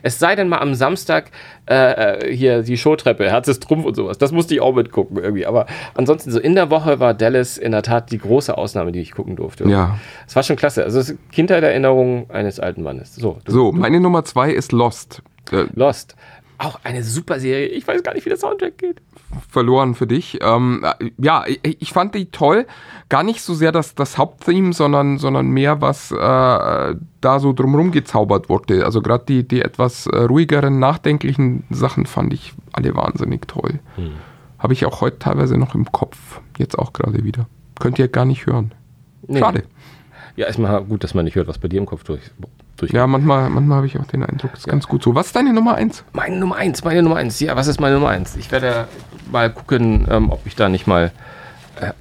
[0.02, 1.30] Es sei denn mal am Samstag
[1.68, 4.18] äh, äh hier die Showtreppe, Herz ist Trumpf und sowas.
[4.18, 5.46] Das musste ich auch mitgucken irgendwie.
[5.46, 9.00] Aber ansonsten so in der Woche war Dallas in der Tat die große Ausnahme, die
[9.00, 9.68] ich gucken durfte.
[9.68, 9.98] Ja.
[10.26, 10.84] Es war schon klasse.
[10.84, 13.14] Also es ist Kindheitserinnerung eines alten Mannes.
[13.14, 15.22] So, du, So, meine Nummer zwei ist Lost.
[15.52, 16.16] Äh, Lost.
[16.58, 17.66] Auch eine super Serie.
[17.68, 19.00] Ich weiß gar nicht, wie der Soundtrack geht.
[19.48, 20.38] Verloren für dich.
[20.42, 22.66] Ähm, äh, ja, ich, fand die toll.
[23.08, 27.92] Gar nicht so sehr das, das Haupttheme, sondern, sondern mehr, was äh, da so drumherum
[27.92, 28.84] gezaubert wurde.
[28.84, 33.80] Also gerade die, die etwas äh, ruhigeren, nachdenklichen Sachen fand ich alle wahnsinnig toll.
[34.58, 36.40] Habe ich auch heute teilweise noch im Kopf.
[36.58, 37.46] Jetzt auch gerade wieder.
[37.78, 38.72] Könnt ihr gar nicht hören.
[39.26, 39.40] Nee.
[39.40, 39.64] Schade.
[40.36, 42.20] Ja, ist mal gut, dass man nicht hört, was bei dir im Kopf durch,
[42.76, 42.96] durchgeht.
[42.96, 45.14] Ja, manchmal, manchmal habe ich auch den Eindruck, das ist ganz gut so.
[45.14, 46.04] Was ist deine Nummer eins?
[46.12, 47.40] Meine Nummer eins, meine Nummer eins.
[47.40, 48.36] Ja, was ist meine Nummer eins?
[48.36, 48.86] Ich werde
[49.30, 51.12] mal gucken, ähm, ob ich da nicht mal.
[51.80, 51.92] Äh, äh,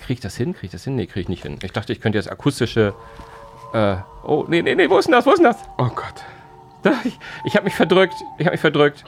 [0.00, 0.52] kriege ich das hin?
[0.52, 0.96] Kriege ich das hin?
[0.96, 1.58] Nee, kriege ich nicht hin.
[1.62, 2.94] Ich dachte, ich könnte jetzt akustische.
[3.72, 5.26] Äh, oh, nee, nee, nee, wo ist denn das?
[5.26, 5.58] Wo ist denn das?
[5.78, 6.24] Oh Gott.
[6.82, 8.14] Da, Ich, ich habe mich verdrückt.
[8.38, 9.04] Ich habe mich verdrückt.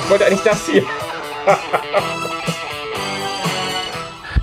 [0.00, 0.84] Ich wollte eigentlich das hier.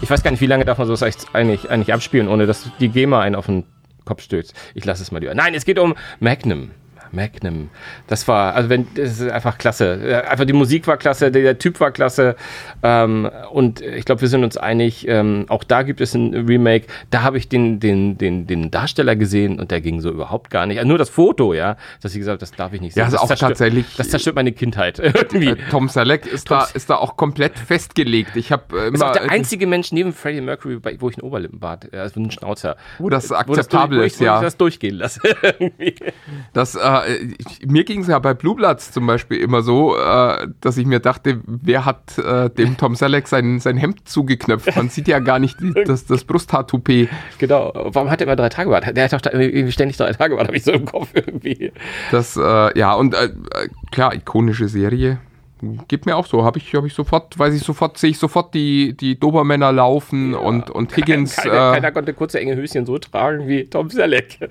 [0.01, 1.01] Ich weiß gar nicht, wie lange darf man sowas
[1.33, 3.63] eigentlich, eigentlich abspielen, ohne dass die GEMA einen auf den
[4.03, 4.53] Kopf stößt.
[4.75, 5.33] Ich lasse es mal lieber.
[5.33, 6.69] Nein, es geht um Magnum.
[7.15, 7.69] Magnum.
[8.07, 9.93] Das war, also wenn, das ist einfach klasse.
[10.03, 12.35] Äh, Einfach die Musik war klasse, der, Typ war klasse.
[12.83, 16.87] Ähm, und ich glaube, wir sind uns einig, ähm, auch da gibt es ein Remake.
[17.09, 20.65] Da habe ich den, den, den, den Darsteller gesehen und der ging so überhaupt gar
[20.65, 20.77] nicht.
[20.77, 23.01] Also nur das Foto, ja, dass ich gesagt habe, das darf ich nicht sehen.
[23.01, 24.99] Ja, also das auch zerstört, tatsächlich- Das zerstört meine Kindheit.
[24.99, 25.49] Irgendwie.
[25.51, 28.35] Äh, Tom Selleck ist da, ist da auch komplett festgelegt.
[28.35, 31.27] Ich habe äh, Das ist auch der einzige Mensch neben Freddie Mercury, wo ich einen
[31.27, 32.75] Oberlippenbart, äh, also einen Schnauzer.
[32.99, 34.33] Wo das wo akzeptabel durch- ist, wo ich, ja.
[34.35, 35.19] Wo ich das durchgehen lasse.
[36.53, 40.47] Das, äh, ich, mir ging es ja bei Blue Bloods zum Beispiel immer so, äh,
[40.61, 44.75] dass ich mir dachte, wer hat äh, dem Tom Selleck sein, sein Hemd zugeknöpft?
[44.75, 47.09] Man sieht ja gar nicht die, das, das Brusthaar-Toupet.
[47.37, 47.71] genau.
[47.73, 48.95] Warum hat er immer drei Tage Bart?
[48.95, 51.71] Der hat doch irgendwie ständig drei Tage Bart, habe ich so im Kopf irgendwie.
[52.11, 55.19] Das, äh, ja, und äh, äh, klar, ikonische Serie.
[55.87, 58.53] Geht mir auch so, habe ich, hab ich sofort, weiß ich sofort, sehe ich sofort
[58.53, 61.37] die, die Dobermänner laufen und, und Higgins.
[61.37, 64.37] Keiner, äh, keiner konnte kurze enge Höschen so tragen wie Tom Selleck.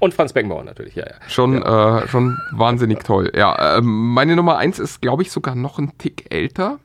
[0.00, 1.14] Und Franz Beckenbauer natürlich, ja, ja.
[1.28, 3.30] Schon, äh, schon wahnsinnig toll.
[3.36, 6.78] Ja, ähm, meine Nummer eins ist, glaube ich, sogar noch ein Tick älter.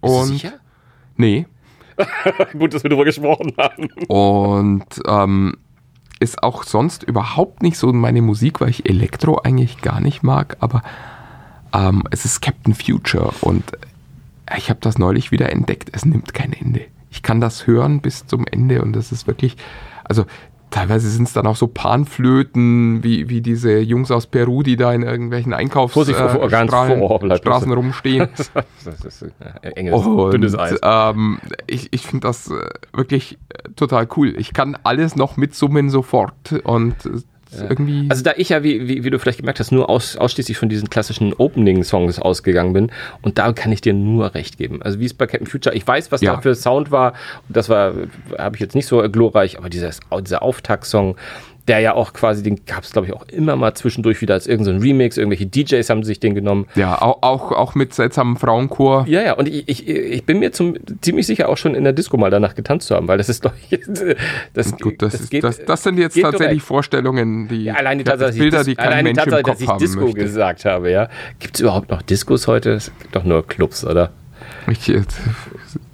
[0.00, 0.52] Bist du Und sicher?
[1.16, 1.46] nee.
[2.52, 3.88] Gut, dass wir darüber gesprochen haben.
[4.06, 5.56] Und ähm,
[6.20, 10.56] ist auch sonst überhaupt nicht so meine Musik, weil ich Elektro eigentlich gar nicht mag,
[10.60, 10.82] aber
[11.76, 13.64] ähm, es ist Captain Future und
[14.56, 15.90] ich habe das neulich wieder entdeckt.
[15.92, 16.82] Es nimmt kein Ende.
[17.10, 19.56] Ich kann das hören bis zum Ende und das ist wirklich,
[20.04, 20.24] also
[20.70, 24.92] teilweise sind es dann auch so Panflöten, wie, wie diese Jungs aus Peru, die da
[24.92, 26.14] in irgendwelchen Einkaufsstraßen
[27.68, 27.76] bloß.
[27.76, 28.28] rumstehen.
[28.84, 29.22] Das ist
[29.62, 30.78] äh, enges, Und dünnes Eis.
[30.82, 34.34] ähm, ich, ich finde das äh, wirklich äh, total cool.
[34.38, 36.94] Ich kann alles noch mitsummen sofort und
[37.56, 38.06] äh, irgendwie.
[38.08, 40.68] Also da ich ja, wie, wie, wie du vielleicht gemerkt hast, nur aus, ausschließlich von
[40.68, 42.90] diesen klassischen Opening-Songs ausgegangen bin
[43.22, 44.82] und da kann ich dir nur recht geben.
[44.82, 46.34] Also wie es bei Captain Future, ich weiß, was Ja.
[46.36, 47.14] da für Sound war,
[47.48, 47.92] das war,
[48.38, 51.16] habe ich jetzt nicht so glorreich, aber dieses, dieser Auftakt-Song,
[51.68, 54.46] der ja auch quasi, den gab es glaube ich auch immer mal zwischendurch wieder als
[54.46, 56.66] irgendein Remix, irgendwelche DJs haben sich den genommen.
[56.74, 59.04] ja, auch, auch, auch mit seltsamen Frauenchor.
[59.08, 61.92] Ja, ja, und ich, ich, ich bin mir zum, ziemlich sicher auch schon in der
[61.92, 63.80] Disco mal danach getanzt zu haben, weil das ist, glaube ich,
[64.54, 66.62] das, Gut, das, ist, geht- das, das sind jetzt tatsächlich direkt.
[66.62, 69.58] Vorstellungen, die Ja, allein die Tatsache, Bilder, die kein allein die Mensch im Tatsache, Kopf
[69.58, 70.18] dass ich Disco möchte.
[70.20, 71.08] gesagt habe, ja.
[71.38, 72.70] Gibt es überhaupt noch Diskos heute?
[72.72, 74.10] Es gibt doch nur Clubs, oder?
[74.70, 75.02] Ich, äh,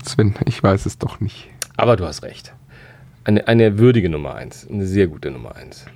[0.05, 1.49] Sven, ich weiß es doch nicht.
[1.77, 2.53] Aber du hast recht.
[3.25, 5.87] Eine, eine würdige Nummer eins, eine sehr gute Nummer eins.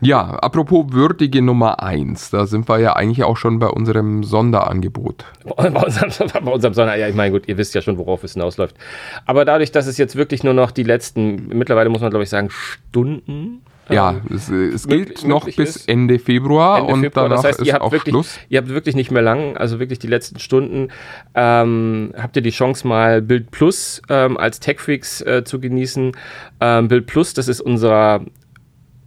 [0.00, 5.24] Ja, apropos würdige Nummer eins, da sind wir ja eigentlich auch schon bei unserem Sonderangebot.
[5.56, 6.10] Bei unserem,
[6.44, 8.76] bei unserem Sonder, ja, ich meine, gut, ihr wisst ja schon, worauf es hinausläuft.
[9.24, 12.28] Aber dadurch, dass es jetzt wirklich nur noch die letzten, mittlerweile muss man, glaube ich,
[12.28, 13.62] sagen, Stunden.
[13.90, 15.88] Ja, ähm, es, äh, es gilt noch bis ist.
[15.88, 17.28] Ende Februar Ende und Februar.
[17.28, 18.38] danach Das heißt, ist ihr habt, auch wirklich, Schluss.
[18.48, 20.88] ihr habt wirklich nicht mehr lang, also wirklich die letzten Stunden,
[21.34, 26.12] ähm, habt ihr die Chance mal Bild Plus ähm, als Techfreaks äh, zu genießen.
[26.60, 28.22] Ähm, Bild Plus, das ist unser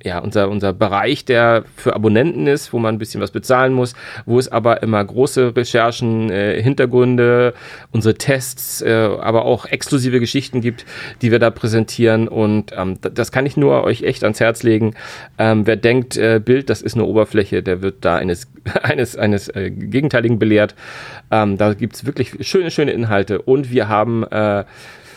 [0.07, 3.93] ja, unser, unser Bereich, der für Abonnenten ist, wo man ein bisschen was bezahlen muss,
[4.25, 7.53] wo es aber immer große Recherchen, äh, Hintergründe,
[7.91, 10.85] unsere Tests, äh, aber auch exklusive Geschichten gibt,
[11.21, 12.29] die wir da präsentieren.
[12.29, 14.95] Und ähm, das kann ich nur euch echt ans Herz legen.
[15.37, 18.47] Ähm, wer denkt, äh, Bild, das ist eine Oberfläche, der wird da eines,
[18.81, 20.73] eines, eines äh, Gegenteiligen belehrt.
[21.31, 23.41] Ähm, da gibt's wirklich schöne, schöne Inhalte.
[23.41, 24.63] Und wir haben äh,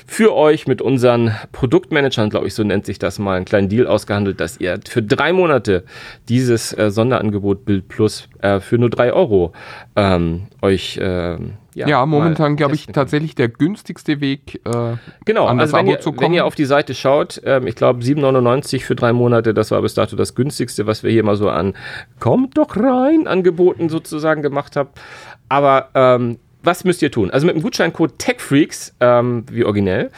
[0.07, 3.87] für euch mit unseren Produktmanagern, glaube ich, so nennt sich das mal, einen kleinen Deal
[3.87, 5.85] ausgehandelt, dass ihr für drei Monate
[6.29, 9.53] dieses äh, Sonderangebot Bild Plus äh, für nur drei Euro
[9.97, 14.61] ähm, euch ähm, ja, ja momentan glaube ich tatsächlich der günstigste Weg.
[14.65, 16.27] Äh, genau, an das also wenn, Abo ihr, zu kommen.
[16.27, 19.81] wenn ihr auf die Seite schaut, ähm, ich glaube 7,99 für drei Monate, das war
[19.83, 21.75] bis dato das günstigste, was wir hier mal so an
[22.19, 24.91] Kommt doch rein Angeboten sozusagen gemacht haben.
[25.49, 27.31] Aber ähm, was müsst ihr tun?
[27.31, 30.11] Also mit dem Gutscheincode TechFreaks, ähm, wie originell,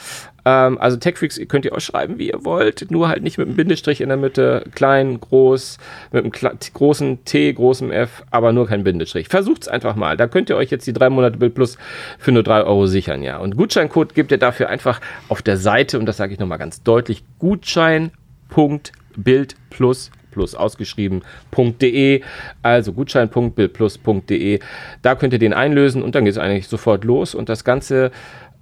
[0.45, 3.57] ähm, also TechFreaks könnt ihr auch schreiben, wie ihr wollt, nur halt nicht mit einem
[3.57, 5.79] Bindestrich in der Mitte, klein, groß,
[6.11, 6.33] mit einem
[6.75, 9.29] großen T, großem F, aber nur kein Bindestrich.
[9.29, 10.17] Versucht's einfach mal.
[10.17, 11.79] Da könnt ihr euch jetzt die drei Monate Bild Plus
[12.19, 13.39] für nur drei Euro sichern, ja.
[13.39, 16.83] Und Gutscheincode gebt ihr dafür einfach auf der Seite, und das sage ich nochmal ganz
[16.83, 19.55] deutlich, Gutschein.bild
[20.33, 22.23] plus ausgeschrieben.de,
[22.63, 24.59] also gutschein.bildplus.de.
[25.03, 28.11] Da könnt ihr den einlösen und dann geht es eigentlich sofort los und das Ganze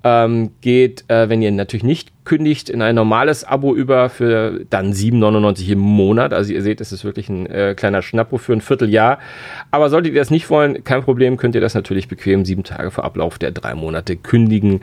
[0.04, 4.92] ähm, geht, äh, wenn ihr natürlich nicht kündigt in ein normales Abo über für dann
[4.92, 6.32] 7,99 im Monat.
[6.32, 9.18] Also ihr seht, es ist wirklich ein äh, kleiner Schnappo für ein Vierteljahr.
[9.72, 12.92] Aber solltet ihr das nicht wollen, kein Problem, könnt ihr das natürlich bequem sieben Tage
[12.92, 14.82] vor Ablauf der drei Monate kündigen.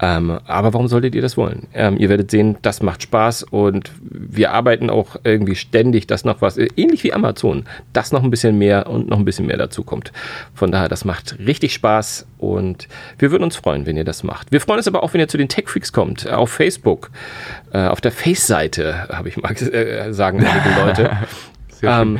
[0.00, 1.66] Ähm, aber warum solltet ihr das wollen?
[1.74, 6.42] Ähm, ihr werdet sehen, das macht Spaß und wir arbeiten auch irgendwie ständig, dass noch
[6.42, 9.82] was, ähnlich wie Amazon, dass noch ein bisschen mehr und noch ein bisschen mehr dazu
[9.82, 10.12] kommt.
[10.54, 12.86] Von daher, das macht richtig Spaß und
[13.18, 14.52] wir würden uns freuen, wenn ihr das macht.
[14.52, 17.10] Wir freuen uns aber auch, wenn ihr zu den Tech Freaks kommt, auf Facebook Facebook,
[17.72, 21.10] äh, auf der Face-Seite, habe ich mal äh, sagen einige Leute.
[21.82, 22.18] ähm,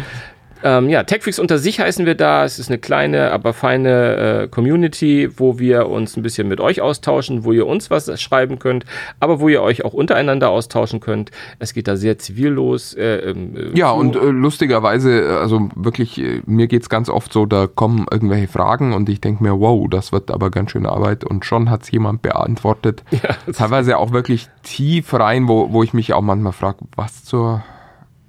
[0.64, 2.44] ähm, ja, TechFreaks unter sich heißen wir da.
[2.44, 6.80] Es ist eine kleine, aber feine äh, Community, wo wir uns ein bisschen mit euch
[6.80, 8.86] austauschen, wo ihr uns was schreiben könnt,
[9.20, 11.30] aber wo ihr euch auch untereinander austauschen könnt.
[11.58, 12.94] Es geht da sehr zivillos.
[12.94, 17.10] Äh, ähm, äh, ja, und äh, lustigerweise, äh, also wirklich, äh, mir geht es ganz
[17.10, 20.70] oft so, da kommen irgendwelche Fragen und ich denke mir, wow, das wird aber ganz
[20.70, 23.04] schön Arbeit und schon hat es jemand beantwortet.
[23.14, 27.62] Ja, Teilweise auch wirklich tief rein, wo, wo ich mich auch manchmal frage, was zur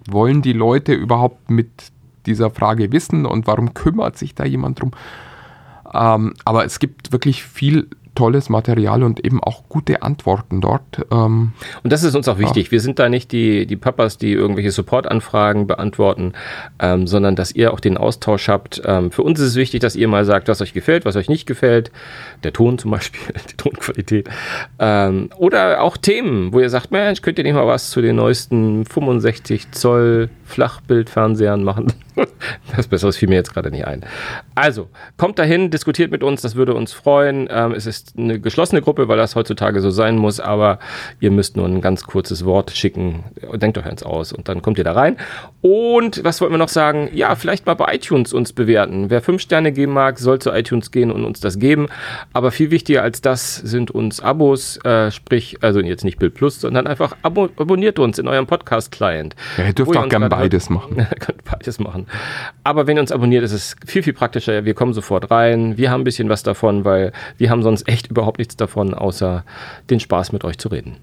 [0.07, 1.91] wollen die Leute überhaupt mit
[2.25, 4.91] dieser Frage wissen und warum kümmert sich da jemand drum.
[5.93, 11.05] Ähm, aber es gibt wirklich viel tolles Material und eben auch gute Antworten dort.
[11.11, 11.51] Ähm,
[11.83, 12.67] und das ist uns auch wichtig.
[12.67, 12.71] Ja.
[12.71, 16.33] Wir sind da nicht die, die Papas, die irgendwelche Support-Anfragen beantworten,
[16.79, 18.81] ähm, sondern dass ihr auch den Austausch habt.
[18.85, 21.29] Ähm, für uns ist es wichtig, dass ihr mal sagt, was euch gefällt, was euch
[21.29, 21.91] nicht gefällt.
[22.43, 23.21] Der Ton zum Beispiel,
[23.51, 24.29] die Tonqualität.
[24.79, 28.15] Ähm, oder auch Themen, wo ihr sagt, Mensch, könnt ihr nicht mal was zu den
[28.15, 31.91] neuesten 65 Zoll Flachbildfernsehern machen?
[32.75, 34.05] das Besseres fiel mir jetzt gerade nicht ein.
[34.55, 37.47] Also, kommt dahin, diskutiert mit uns, das würde uns freuen.
[37.49, 40.79] Ähm, es ist eine geschlossene Gruppe, weil das heutzutage so sein muss, aber
[41.19, 43.23] ihr müsst nur ein ganz kurzes Wort schicken.
[43.53, 45.17] Denkt euch eins aus und dann kommt ihr da rein.
[45.61, 47.09] Und was wollten wir noch sagen?
[47.13, 49.09] Ja, vielleicht mal bei iTunes uns bewerten.
[49.09, 51.87] Wer fünf Sterne geben mag, soll zu iTunes gehen und uns das geben.
[52.33, 56.61] Aber viel wichtiger als das sind uns Abos, äh, sprich, also jetzt nicht Bild Plus,
[56.61, 59.35] sondern einfach abo abonniert uns in eurem Podcast-Client.
[59.57, 61.07] Ja, ihr dürft auch gerne beides machen.
[61.19, 62.04] könnt beides machen.
[62.63, 64.65] Aber wenn ihr uns abonniert, ist es viel, viel praktischer.
[64.65, 65.77] Wir kommen sofort rein.
[65.77, 69.43] Wir haben ein bisschen was davon, weil wir haben sonst echt überhaupt nichts davon, außer
[69.89, 70.97] den Spaß mit euch zu reden.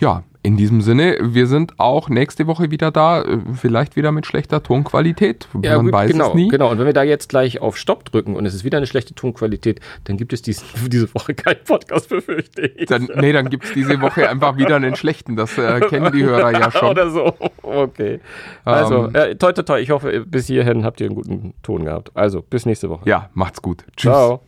[0.00, 4.26] Ja, in diesem Sinne, wir sind auch nächste Woche wieder da, äh, vielleicht wieder mit
[4.26, 5.48] schlechter Tonqualität.
[5.60, 6.48] Ja, Man gut, weiß genau, es nie.
[6.48, 8.86] Genau, und wenn wir da jetzt gleich auf Stopp drücken und es ist wieder eine
[8.86, 12.86] schlechte Tonqualität, dann gibt es dies, diese Woche keinen Podcast, befürchte ich.
[12.86, 15.34] Dann, nee, dann gibt es diese Woche einfach wieder einen schlechten.
[15.34, 16.90] Das äh, kennen die Hörer ja schon.
[16.90, 17.34] Oder so.
[17.62, 18.20] Okay.
[18.64, 19.80] Also, ähm, äh, toi, toi, toi.
[19.80, 22.12] Ich hoffe, bis hierhin habt ihr einen guten Ton gehabt.
[22.14, 23.08] Also, bis nächste Woche.
[23.08, 23.84] Ja, macht's gut.
[23.96, 24.12] Tschüss.
[24.12, 24.42] Ciao.